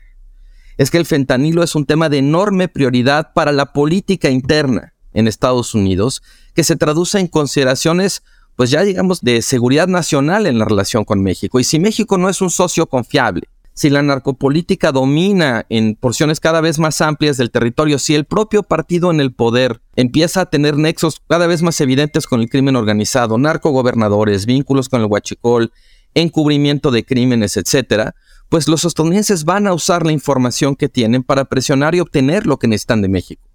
Es 0.78 0.90
que 0.90 0.98
el 0.98 1.06
fentanilo 1.06 1.62
es 1.62 1.76
un 1.76 1.86
tema 1.86 2.08
de 2.08 2.20
enorme 2.20 2.70
prioridad 2.70 3.34
para 3.34 3.52
la 3.52 3.74
política 3.74 4.30
interna 4.30 4.94
en 5.14 5.28
Estados 5.28 5.74
Unidos 5.74 6.22
que 6.54 6.64
se 6.64 6.76
traduce 6.76 7.20
en 7.20 7.28
consideraciones, 7.28 8.24
pues 8.56 8.70
ya 8.72 8.84
digamos, 8.84 9.22
de 9.22 9.42
seguridad 9.42 9.88
nacional 9.88 10.48
en 10.48 10.60
la 10.60 10.66
relación 10.66 11.06
con 11.06 11.22
México. 11.22 11.60
Y 11.60 11.64
si 11.64 11.80
México 11.80 12.18
no 12.18 12.30
es 12.30 12.42
un 12.42 12.50
socio 12.50 12.88
confiable, 12.88 13.48
si 13.80 13.90
la 13.90 14.02
narcopolítica 14.02 14.92
domina 14.92 15.66
en 15.70 15.96
porciones 15.96 16.42
cada 16.42 16.60
vez 16.60 16.80
más 16.80 17.00
amplias 17.00 17.38
del 17.38 17.50
territorio, 17.50 17.98
si 17.98 18.14
el 18.14 18.26
propio 18.26 18.64
partido 18.64 19.10
en 19.10 19.22
el 19.22 19.34
poder 19.34 19.80
empieza 19.96 20.42
a 20.42 20.46
tener 20.48 20.76
nexos 20.76 21.22
cada 21.30 21.48
vez 21.48 21.62
más 21.62 21.80
evidentes 21.80 22.28
con 22.28 22.42
el 22.42 22.50
crimen 22.50 22.76
organizado, 22.76 23.38
narcogobernadores, 23.38 24.46
vínculos 24.46 24.90
con 24.90 25.00
el 25.00 25.08
huachicol, 25.08 25.72
encubrimiento 26.14 26.92
de 26.92 27.06
crímenes, 27.06 27.56
etcétera, 27.56 28.16
pues 28.50 28.68
los 28.68 28.84
estadounidenses 28.84 29.46
van 29.46 29.66
a 29.66 29.74
usar 29.74 30.06
la 30.06 30.12
información 30.12 30.76
que 30.76 30.90
tienen 30.90 31.24
para 31.24 31.46
presionar 31.46 31.96
y 31.96 32.02
obtener 32.02 32.46
lo 32.48 32.58
que 32.58 32.68
necesitan 32.68 33.02
de 33.02 33.08
México, 33.08 33.49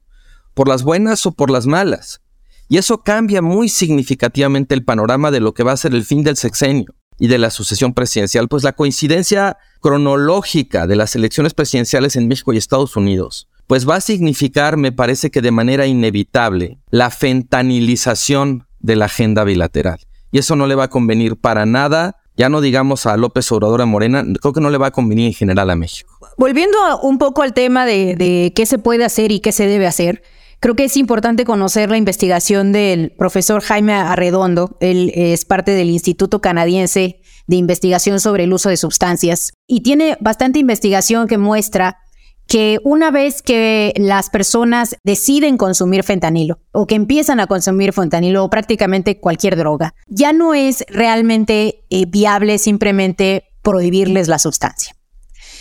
por 0.55 0.69
las 0.69 0.83
buenas 0.83 1.27
o 1.27 1.33
por 1.33 1.51
las 1.51 1.67
malas. 1.67 2.21
Y 2.69 2.79
eso 2.79 3.03
cambia 3.03 3.43
muy 3.43 3.69
significativamente 3.69 4.75
el 4.75 4.85
panorama 4.85 5.31
de 5.31 5.41
lo 5.41 5.53
que 5.53 5.65
va 5.65 5.73
a 5.73 5.77
ser 5.77 5.95
el 5.95 6.05
fin 6.05 6.23
del 6.23 6.37
sexenio 6.37 6.95
y 7.19 7.29
de 7.29 7.39
la 7.39 7.51
sucesión 7.51 7.95
presidencial, 7.95 8.49
pues 8.49 8.65
la 8.65 8.73
coincidencia 8.73 9.59
cronológica 9.81 10.87
de 10.87 10.97
las 10.97 11.15
elecciones 11.15 11.55
presidenciales 11.55 12.17
en 12.17 12.27
México 12.27 12.53
y 12.53 12.57
Estados 12.57 12.97
Unidos, 12.97 13.49
pues 13.67 13.89
va 13.89 13.97
a 13.97 14.01
significar, 14.01 14.77
me 14.77 14.93
parece 14.93 15.31
que 15.31 15.41
de 15.43 15.51
manera 15.51 15.87
inevitable, 15.87 16.79
la 16.91 17.11
fentanilización 17.11 18.67
de 18.81 18.97
la 18.97 19.07
agenda 19.07 19.45
bilateral. 19.45 20.01
Y 20.33 20.39
eso 20.39 20.57
no 20.57 20.67
le 20.67 20.75
va 20.75 20.85
a 20.85 20.91
convenir 20.91 21.37
para 21.37 21.67
nada, 21.67 22.17
ya 22.37 22.49
no 22.49 22.61
digamos 22.61 23.07
a 23.07 23.17
López 23.17 23.51
Obrador 23.53 23.83
a 23.83 23.87
Morena, 23.87 24.25
creo 24.41 24.53
que 24.53 24.61
no 24.61 24.71
le 24.71 24.79
va 24.79 24.89
a 24.89 24.91
convenir 24.91 25.29
en 25.29 25.35
general 25.35 25.71
a 25.71 25.77
México. 25.77 26.19
Volviendo 26.37 26.77
un 27.03 27.19
poco 27.19 27.43
al 27.43 27.55
tema 27.55 27.87
de, 27.87 28.17
de 28.17 28.53
qué 28.57 28.67
se 28.67 28.79
puede 28.79 29.05
hacer 29.05 29.31
y 29.31 29.39
qué 29.39 29.53
se 29.53 29.69
debe 29.69 29.87
hacer, 29.87 30.23
Creo 30.65 30.77
que 30.77 30.85
es 30.85 30.97
importante 30.97 31.45
conocer 31.45 31.91
la 31.91 31.99
investigación 31.99 32.73
del 32.73 33.11
profesor 33.11 33.61
Jaime 33.61 33.93
Arredondo. 33.93 34.79
Él 34.81 35.13
es 35.15 35.45
parte 35.45 35.73
del 35.73 35.91
Instituto 35.91 36.41
Canadiense 36.41 37.21
de 37.47 37.57
Investigación 37.57 38.19
sobre 38.19 38.45
el 38.45 38.53
Uso 38.55 38.71
de 38.71 38.79
Sustancias 38.79 39.53
y 39.67 39.83
tiene 39.83 40.17
bastante 40.23 40.59
investigación 40.59 41.29
que 41.29 41.37
muestra 41.37 41.99
que 42.47 42.79
una 42.83 43.11
vez 43.11 43.43
que 43.43 43.93
las 43.99 44.31
personas 44.31 44.97
deciden 45.05 45.59
consumir 45.59 46.03
fentanilo 46.03 46.61
o 46.73 46.87
que 46.87 46.95
empiezan 46.95 47.41
a 47.41 47.47
consumir 47.47 47.93
fentanilo 47.93 48.43
o 48.43 48.49
prácticamente 48.49 49.21
cualquier 49.21 49.57
droga, 49.57 49.95
ya 50.07 50.33
no 50.33 50.55
es 50.55 50.83
realmente 50.89 51.85
eh, 51.91 52.07
viable 52.07 52.57
simplemente 52.57 53.51
prohibirles 53.61 54.29
la 54.29 54.39
sustancia. 54.39 54.97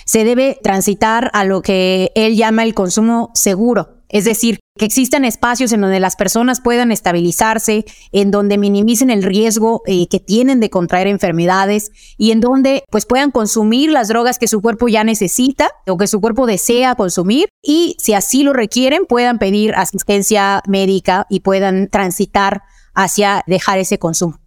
Se 0.06 0.24
debe 0.24 0.58
transitar 0.64 1.30
a 1.34 1.44
lo 1.44 1.62
que 1.62 2.14
él 2.16 2.38
llama 2.38 2.64
el 2.64 2.74
consumo 2.74 3.32
seguro, 3.34 4.03
es 4.14 4.26
decir, 4.26 4.60
que 4.78 4.86
existan 4.86 5.26
espacios 5.26 5.72
en 5.72 5.82
donde 5.82 6.00
las 6.00 6.16
personas 6.16 6.62
puedan 6.62 6.92
estabilizarse, 6.92 7.84
en 8.12 8.30
donde 8.30 8.60
minimicen 8.60 9.10
el 9.10 9.24
riesgo 9.24 9.82
eh, 9.88 10.08
que 10.08 10.20
tienen 10.20 10.60
de 10.60 10.70
contraer 10.70 11.08
enfermedades 11.08 11.92
y 12.16 12.30
en 12.30 12.40
donde 12.40 12.84
pues 12.92 13.08
puedan 13.08 13.32
consumir 13.32 13.90
las 13.90 14.10
drogas 14.10 14.38
que 14.38 14.48
su 14.48 14.62
cuerpo 14.62 14.88
ya 14.88 15.04
necesita 15.04 15.72
o 15.88 15.98
que 15.98 16.06
su 16.06 16.22
cuerpo 16.22 16.46
desea 16.46 16.94
consumir 16.94 17.50
y 17.64 17.96
si 17.98 18.14
así 18.14 18.44
lo 18.44 18.54
requieren 18.54 19.06
puedan 19.06 19.40
pedir 19.40 19.74
asistencia 19.76 20.62
médica 20.68 21.26
y 21.28 21.40
puedan 21.40 21.90
transitar 21.90 22.62
hacia 22.94 23.44
dejar 23.48 23.80
ese 23.80 23.98
consumo. 23.98 24.40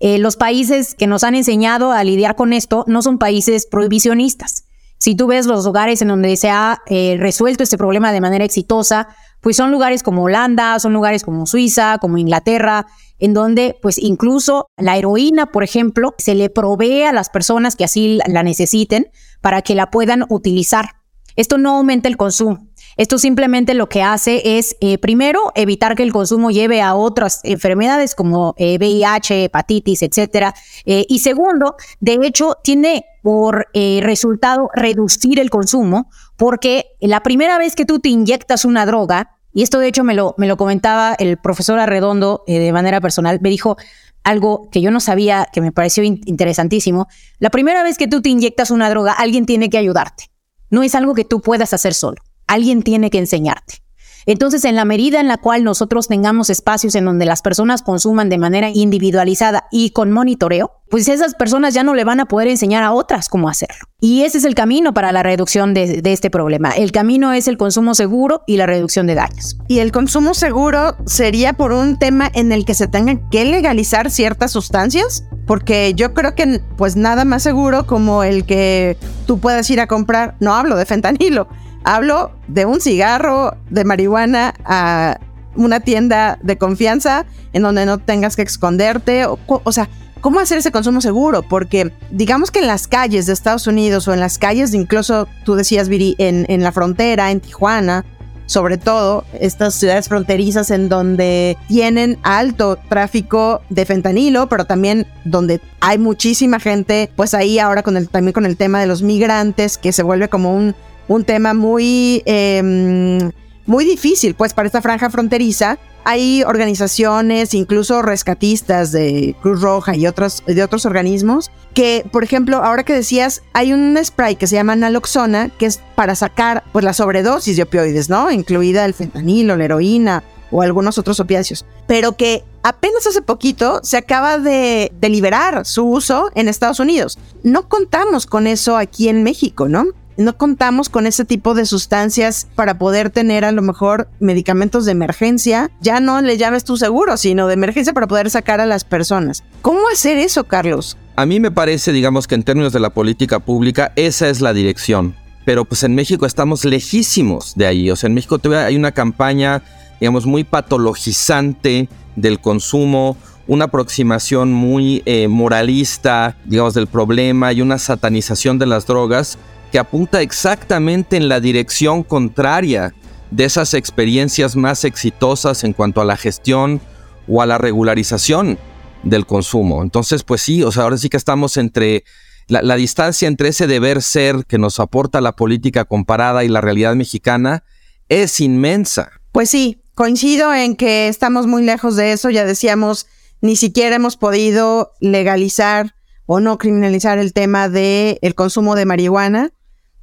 Eh, 0.00 0.16
los 0.16 0.36
países 0.36 0.94
que 0.94 1.06
nos 1.06 1.24
han 1.24 1.34
enseñado 1.34 1.92
a 1.92 2.02
lidiar 2.04 2.36
con 2.36 2.54
esto 2.54 2.84
no 2.88 3.02
son 3.02 3.18
países 3.18 3.66
prohibicionistas. 3.70 4.64
Si 5.00 5.14
tú 5.14 5.26
ves 5.26 5.46
los 5.46 5.64
lugares 5.64 6.02
en 6.02 6.08
donde 6.08 6.36
se 6.36 6.50
ha 6.50 6.82
eh, 6.86 7.16
resuelto 7.18 7.62
este 7.62 7.78
problema 7.78 8.12
de 8.12 8.20
manera 8.20 8.44
exitosa, 8.44 9.08
pues 9.40 9.56
son 9.56 9.70
lugares 9.72 10.02
como 10.02 10.24
Holanda, 10.24 10.78
son 10.78 10.92
lugares 10.92 11.24
como 11.24 11.46
Suiza, 11.46 11.96
como 11.98 12.18
Inglaterra, 12.18 12.86
en 13.18 13.32
donde 13.32 13.78
pues 13.80 13.96
incluso 13.96 14.66
la 14.76 14.98
heroína, 14.98 15.46
por 15.46 15.64
ejemplo, 15.64 16.14
se 16.18 16.34
le 16.34 16.50
provee 16.50 17.04
a 17.04 17.12
las 17.12 17.30
personas 17.30 17.76
que 17.76 17.84
así 17.84 18.18
la 18.26 18.42
necesiten 18.42 19.10
para 19.40 19.62
que 19.62 19.74
la 19.74 19.90
puedan 19.90 20.26
utilizar. 20.28 20.90
Esto 21.34 21.56
no 21.56 21.78
aumenta 21.78 22.06
el 22.06 22.18
consumo. 22.18 22.68
Esto 22.96 23.18
simplemente 23.18 23.74
lo 23.74 23.88
que 23.88 24.02
hace 24.02 24.58
es, 24.58 24.76
eh, 24.80 24.98
primero, 24.98 25.52
evitar 25.54 25.94
que 25.94 26.02
el 26.02 26.12
consumo 26.12 26.50
lleve 26.50 26.82
a 26.82 26.94
otras 26.94 27.40
enfermedades 27.44 28.14
como 28.14 28.54
VIH, 28.58 29.34
eh, 29.34 29.44
hepatitis, 29.44 30.02
etcétera. 30.02 30.54
Eh, 30.84 31.06
y 31.08 31.20
segundo, 31.20 31.76
de 32.00 32.18
hecho, 32.22 32.56
tiene 32.62 33.06
por 33.22 33.68
resultado 33.74 34.70
reducir 34.74 35.38
el 35.40 35.50
consumo, 35.50 36.10
porque 36.36 36.86
la 37.00 37.22
primera 37.22 37.58
vez 37.58 37.76
que 37.76 37.84
tú 37.84 38.00
te 38.00 38.08
inyectas 38.08 38.64
una 38.64 38.86
droga, 38.86 39.36
y 39.52 39.62
esto 39.62 39.78
de 39.78 39.88
hecho 39.88 40.04
me 40.04 40.14
lo, 40.14 40.34
me 40.38 40.46
lo 40.46 40.56
comentaba 40.56 41.14
el 41.18 41.36
profesor 41.36 41.78
Arredondo 41.78 42.44
de 42.46 42.72
manera 42.72 43.00
personal, 43.02 43.38
me 43.42 43.50
dijo, 43.50 43.76
algo 44.24 44.70
que 44.70 44.80
yo 44.80 44.90
no 44.90 45.00
sabía, 45.00 45.48
que 45.52 45.60
me 45.60 45.70
pareció 45.70 46.02
interesantísimo. 46.02 47.08
La 47.38 47.50
primera 47.50 47.82
vez 47.82 47.98
que 47.98 48.08
tú 48.08 48.22
te 48.22 48.30
inyectas 48.30 48.70
una 48.70 48.88
droga, 48.88 49.12
alguien 49.12 49.44
tiene 49.44 49.68
que 49.68 49.76
ayudarte. 49.76 50.30
No 50.70 50.82
es 50.82 50.94
algo 50.94 51.14
que 51.14 51.24
tú 51.24 51.42
puedas 51.42 51.74
hacer 51.74 51.92
solo 51.92 52.22
alguien 52.50 52.82
tiene 52.82 53.10
que 53.10 53.18
enseñarte. 53.18 53.82
Entonces, 54.26 54.64
en 54.64 54.76
la 54.76 54.84
medida 54.84 55.20
en 55.20 55.28
la 55.28 55.38
cual 55.38 55.64
nosotros 55.64 56.08
tengamos 56.08 56.50
espacios 56.50 56.94
en 56.94 57.04
donde 57.04 57.24
las 57.24 57.42
personas 57.42 57.82
consuman 57.82 58.28
de 58.28 58.38
manera 58.38 58.70
individualizada 58.70 59.66
y 59.70 59.90
con 59.90 60.12
monitoreo, 60.12 60.72
pues 60.90 61.08
esas 61.08 61.34
personas 61.34 61.72
ya 61.72 61.84
no 61.84 61.94
le 61.94 62.04
van 62.04 62.20
a 62.20 62.26
poder 62.26 62.48
enseñar 62.48 62.82
a 62.82 62.92
otras 62.92 63.28
cómo 63.28 63.48
hacerlo. 63.48 63.86
Y 64.00 64.22
ese 64.22 64.38
es 64.38 64.44
el 64.44 64.54
camino 64.54 64.92
para 64.92 65.12
la 65.12 65.22
reducción 65.22 65.72
de, 65.72 66.02
este 66.04 66.30
problema. 66.30 66.70
El 66.70 66.92
camino 66.92 67.32
es 67.32 67.48
el 67.48 67.56
consumo 67.56 67.94
seguro 67.94 68.42
y 68.46 68.56
la 68.56 68.66
reducción 68.66 69.06
de 69.06 69.14
daños. 69.14 69.56
Y 69.68 69.78
el 69.78 69.92
consumo 69.92 70.34
seguro 70.34 70.96
sería 71.06 71.54
por 71.54 71.72
un 71.72 71.98
tema 71.98 72.30
en 72.34 72.52
el 72.52 72.64
que 72.64 72.74
se 72.74 72.88
tengan 72.88 73.28
que 73.30 73.44
legalizar 73.44 74.10
ciertas 74.10 74.52
sustancias, 74.52 75.24
porque 75.46 75.94
yo 75.94 76.12
creo 76.12 76.34
que 76.34 76.60
pues 76.76 76.96
nada 76.96 77.24
más 77.24 77.42
seguro 77.42 77.86
como 77.86 78.22
el 78.22 78.44
que 78.44 78.96
tú 79.26 79.38
puedas 79.38 79.68
ir 79.70 79.80
a 79.80 79.86
comprar, 79.86 80.36
no 80.40 80.54
hablo 80.54 80.76
de 80.76 80.86
fentanilo, 80.86 81.48
hablo 81.84 82.32
de 82.48 82.66
un 82.66 82.80
cigarro 82.80 83.56
de 83.70 83.84
marihuana 83.84 84.54
a 84.64 85.18
una 85.56 85.80
tienda 85.80 86.38
de 86.42 86.58
confianza 86.58 87.26
en 87.52 87.62
donde 87.62 87.86
no 87.86 87.98
tengas 87.98 88.36
que 88.36 88.42
esconderte, 88.42 89.26
o, 89.26 89.72
sea, 89.72 89.88
¿Cómo 90.20 90.38
hacer 90.38 90.58
ese 90.58 90.70
consumo 90.70 91.00
seguro? 91.00 91.40
Porque 91.40 91.92
digamos 92.10 92.50
que 92.50 92.58
en 92.58 92.66
las 92.66 92.86
calles 92.86 93.24
de 93.24 93.32
Estados 93.32 93.66
Unidos 93.66 94.06
o 94.06 94.12
en 94.12 94.20
las 94.20 94.36
calles, 94.36 94.74
incluso 94.74 95.26
tú 95.46 95.54
decías, 95.54 95.88
Viri, 95.88 96.14
en, 96.18 96.44
en 96.50 96.62
la 96.62 96.72
frontera, 96.72 97.30
en 97.30 97.40
Tijuana, 97.40 98.04
sobre 98.50 98.78
todo 98.78 99.24
estas 99.38 99.76
ciudades 99.76 100.08
fronterizas 100.08 100.72
en 100.72 100.88
donde 100.88 101.56
tienen 101.68 102.18
alto 102.24 102.76
tráfico 102.88 103.62
de 103.70 103.86
fentanilo, 103.86 104.48
pero 104.48 104.64
también 104.64 105.06
donde 105.24 105.60
hay 105.78 105.98
muchísima 105.98 106.58
gente, 106.58 107.12
pues 107.14 107.32
ahí 107.32 107.60
ahora 107.60 107.84
con 107.84 107.96
el, 107.96 108.08
también 108.08 108.32
con 108.32 108.44
el 108.44 108.56
tema 108.56 108.80
de 108.80 108.88
los 108.88 109.02
migrantes, 109.02 109.78
que 109.78 109.92
se 109.92 110.02
vuelve 110.02 110.28
como 110.28 110.52
un, 110.52 110.74
un 111.10 111.24
tema 111.24 111.54
muy, 111.54 112.22
eh, 112.24 113.32
muy 113.66 113.84
difícil, 113.84 114.36
pues 114.36 114.54
para 114.54 114.66
esta 114.66 114.80
franja 114.80 115.10
fronteriza, 115.10 115.76
hay 116.04 116.44
organizaciones, 116.44 117.52
incluso 117.52 118.00
rescatistas 118.00 118.92
de 118.92 119.34
Cruz 119.42 119.60
Roja 119.60 119.96
y 119.96 120.06
otros, 120.06 120.44
de 120.46 120.62
otros 120.62 120.86
organismos, 120.86 121.50
que, 121.74 122.06
por 122.12 122.22
ejemplo, 122.22 122.58
ahora 122.58 122.84
que 122.84 122.92
decías, 122.92 123.42
hay 123.54 123.72
un 123.72 123.98
spray 124.02 124.36
que 124.36 124.46
se 124.46 124.54
llama 124.54 124.76
naloxona, 124.76 125.48
que 125.48 125.66
es 125.66 125.80
para 125.96 126.14
sacar 126.14 126.62
pues, 126.70 126.84
la 126.84 126.92
sobredosis 126.92 127.56
de 127.56 127.64
opioides, 127.64 128.08
¿no? 128.08 128.30
Incluida 128.30 128.84
el 128.84 128.94
fentanilo, 128.94 129.56
la 129.56 129.64
heroína 129.64 130.22
o 130.52 130.62
algunos 130.62 130.96
otros 130.96 131.18
opiáceos, 131.18 131.66
pero 131.88 132.16
que 132.16 132.44
apenas 132.62 133.04
hace 133.08 133.20
poquito 133.20 133.80
se 133.82 133.96
acaba 133.96 134.38
de, 134.38 134.92
de 135.00 135.08
liberar 135.08 135.66
su 135.66 135.86
uso 135.86 136.30
en 136.36 136.46
Estados 136.46 136.78
Unidos. 136.78 137.18
No 137.42 137.68
contamos 137.68 138.26
con 138.26 138.46
eso 138.46 138.76
aquí 138.76 139.08
en 139.08 139.24
México, 139.24 139.68
¿no? 139.68 139.86
No 140.20 140.36
contamos 140.36 140.88
con 140.88 141.06
ese 141.06 141.24
tipo 141.24 141.54
de 141.54 141.66
sustancias 141.66 142.46
para 142.54 142.78
poder 142.78 143.10
tener 143.10 143.44
a 143.44 143.52
lo 143.52 143.62
mejor 143.62 144.08
medicamentos 144.20 144.84
de 144.84 144.92
emergencia. 144.92 145.70
Ya 145.80 145.98
no 146.00 146.20
le 146.20 146.36
llames 146.36 146.64
tu 146.64 146.76
seguro, 146.76 147.16
sino 147.16 147.46
de 147.46 147.54
emergencia 147.54 147.92
para 147.92 148.06
poder 148.06 148.30
sacar 148.30 148.60
a 148.60 148.66
las 148.66 148.84
personas. 148.84 149.42
¿Cómo 149.62 149.80
hacer 149.92 150.18
eso, 150.18 150.44
Carlos? 150.44 150.96
A 151.16 151.26
mí 151.26 151.40
me 151.40 151.50
parece, 151.50 151.92
digamos 151.92 152.26
que 152.26 152.34
en 152.34 152.42
términos 152.42 152.72
de 152.72 152.80
la 152.80 152.90
política 152.90 153.40
pública, 153.40 153.92
esa 153.96 154.28
es 154.28 154.40
la 154.40 154.52
dirección. 154.52 155.16
Pero 155.44 155.64
pues 155.64 155.82
en 155.82 155.94
México 155.94 156.26
estamos 156.26 156.64
lejísimos 156.64 157.54
de 157.56 157.66
ahí. 157.66 157.90
O 157.90 157.96
sea, 157.96 158.08
en 158.08 158.14
México 158.14 158.38
todavía 158.38 158.66
hay 158.66 158.76
una 158.76 158.92
campaña, 158.92 159.62
digamos, 160.00 160.26
muy 160.26 160.44
patologizante 160.44 161.88
del 162.14 162.40
consumo, 162.40 163.16
una 163.46 163.64
aproximación 163.64 164.52
muy 164.52 165.02
eh, 165.06 165.28
moralista, 165.28 166.36
digamos, 166.44 166.74
del 166.74 166.86
problema 166.86 167.52
y 167.52 167.62
una 167.62 167.78
satanización 167.78 168.58
de 168.58 168.66
las 168.66 168.86
drogas 168.86 169.38
que 169.70 169.78
apunta 169.78 170.20
exactamente 170.20 171.16
en 171.16 171.28
la 171.28 171.40
dirección 171.40 172.02
contraria 172.02 172.94
de 173.30 173.44
esas 173.44 173.74
experiencias 173.74 174.56
más 174.56 174.84
exitosas 174.84 175.64
en 175.64 175.72
cuanto 175.72 176.00
a 176.00 176.04
la 176.04 176.16
gestión 176.16 176.80
o 177.28 177.42
a 177.42 177.46
la 177.46 177.58
regularización 177.58 178.58
del 179.02 179.26
consumo. 179.26 179.82
Entonces, 179.82 180.24
pues 180.24 180.42
sí, 180.42 180.62
o 180.62 180.72
sea, 180.72 180.84
ahora 180.84 180.98
sí 180.98 181.08
que 181.08 181.16
estamos 181.16 181.56
entre 181.56 182.04
la, 182.48 182.74
distancia 182.74 183.28
entre 183.28 183.48
ese 183.48 183.68
deber 183.68 184.02
ser 184.02 184.44
que 184.46 184.58
nos 184.58 184.80
aporta 184.80 185.20
la 185.20 185.36
política 185.36 185.84
comparada 185.84 186.42
y 186.42 186.48
la 186.48 186.60
realidad 186.60 186.96
mexicana 186.96 187.62
es 188.08 188.40
inmensa. 188.40 189.10
Pues 189.30 189.50
sí, 189.50 189.80
coincido 189.94 190.52
en 190.52 190.74
que 190.74 191.06
estamos 191.06 191.46
muy 191.46 191.62
lejos 191.62 191.94
de 191.94 192.12
eso, 192.12 192.28
ya 192.30 192.44
decíamos, 192.44 193.06
ni 193.40 193.54
siquiera 193.54 193.96
hemos 193.96 194.16
podido 194.16 194.92
legalizar 194.98 195.94
o 196.26 196.40
no 196.40 196.58
criminalizar 196.58 197.18
el 197.18 197.32
tema 197.32 197.68
del 197.68 198.18
el 198.20 198.34
consumo 198.34 198.74
de 198.74 198.84
marihuana 198.84 199.52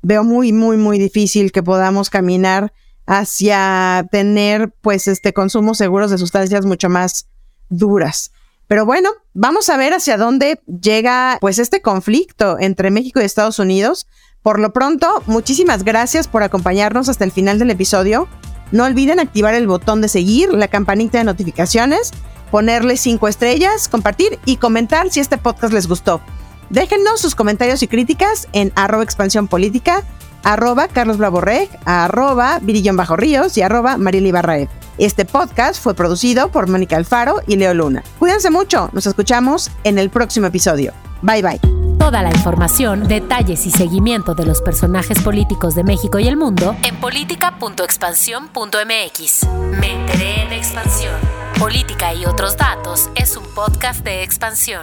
veo 0.08 0.24
muy, 0.24 0.54
muy, 0.54 0.78
muy 0.78 0.98
difícil 1.00 1.52
que 1.52 1.62
podamos 1.62 2.10
caminar 2.10 2.72
hacia 3.06 4.08
tener 4.10 4.74
pues 4.80 5.10
este 5.10 5.34
consumo 5.34 5.76
seguros 5.76 6.12
de 6.12 6.17
sustancias 6.17 6.65
mucho 6.65 6.88
más 6.88 7.28
duras. 7.67 8.32
Pero 8.67 8.86
bueno, 8.86 9.10
vamos 9.34 9.67
a 9.70 9.76
ver 9.76 9.93
hacia 9.93 10.15
dónde 10.15 10.62
llega 10.65 11.38
pues 11.41 11.60
este 11.60 11.82
conflicto 11.82 12.58
entre 12.58 12.89
México 12.89 13.20
y 13.20 13.26
Estados 13.26 13.60
Unidos. 13.60 14.08
Por 14.43 14.60
lo 14.62 14.72
pronto, 14.72 15.24
muchísimas 15.26 15.84
gracias 15.84 16.30
por 16.30 16.41
acompañarnos 16.41 17.10
hasta 17.10 17.26
el 17.26 17.34
final 17.34 17.60
del 17.60 17.72
episodio. 17.72 18.30
No 18.72 18.86
olviden 18.86 19.20
activar 19.20 19.56
el 19.56 19.67
botón 19.67 20.00
de 20.00 20.08
seguir, 20.08 20.54
la 20.54 20.70
campanita 20.70 21.17
de 21.17 21.26
notificaciones, 21.26 22.12
ponerle 22.50 22.96
cinco 22.96 23.28
estrellas, 23.28 23.89
compartir 23.89 24.39
y 24.46 24.56
comentar 24.56 25.10
si 25.10 25.20
este 25.20 25.38
podcast 25.38 25.74
les 25.74 25.88
gustó. 25.88 26.22
Déjennos 26.70 27.22
sus 27.22 27.36
comentarios 27.36 27.82
y 27.84 27.88
críticas 27.88 28.48
en 28.54 28.72
arroba 28.76 29.04
expansión 29.04 29.48
política, 29.48 30.04
arroba 30.44 30.88
Carlos 30.88 31.18
Blaborreg, 31.18 31.70
arroba 31.86 32.60
Virillón 32.62 32.98
Bajo 32.98 33.16
Ríos 33.16 33.58
y 33.58 33.62
arroba 33.62 33.98
Mariela 33.98 34.68
Este 34.98 35.26
podcast 35.26 35.82
fue 35.82 35.94
producido 35.94 36.52
por 36.52 36.68
Mónica 36.68 36.98
Alfaro 36.98 37.42
y 37.48 37.56
Leo 37.56 37.74
Luna. 37.74 38.04
Cuídense 38.20 38.50
mucho, 38.50 38.90
nos 38.94 39.08
escuchamos 39.08 39.72
en 39.84 39.98
el 39.98 40.10
próximo 40.10 40.48
episodio. 40.48 40.94
Bye 41.22 41.42
bye. 41.42 41.60
Toda 41.98 42.22
la 42.22 42.30
información, 42.30 43.08
detalles 43.08 43.66
y 43.66 43.72
seguimiento 43.72 44.36
de 44.36 44.46
los 44.46 44.62
personajes 44.62 45.20
políticos 45.22 45.76
de 45.76 45.84
México 45.84 46.20
y 46.20 46.28
el 46.28 46.38
mundo 46.38 46.76
en 46.84 46.96
política.expansión.mx. 46.98 49.48
Me 49.80 49.94
en 49.94 50.54
expansión. 50.54 51.16
Política 51.60 52.14
y 52.14 52.26
otros 52.26 52.56
datos 52.56 53.10
es 53.16 53.36
un 53.36 53.44
podcast 53.56 54.06
de 54.06 54.22
expansión. 54.24 54.82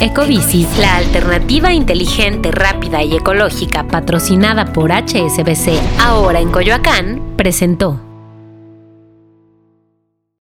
Ecobici, 0.00 0.66
la 0.78 0.96
alternativa 0.96 1.72
inteligente, 1.72 2.50
rápida 2.50 3.02
y 3.02 3.16
ecológica 3.16 3.86
patrocinada 3.86 4.72
por 4.72 4.92
HSBC, 4.92 5.80
ahora 5.98 6.40
en 6.40 6.50
Coyoacán, 6.50 7.34
presentó. 7.36 8.05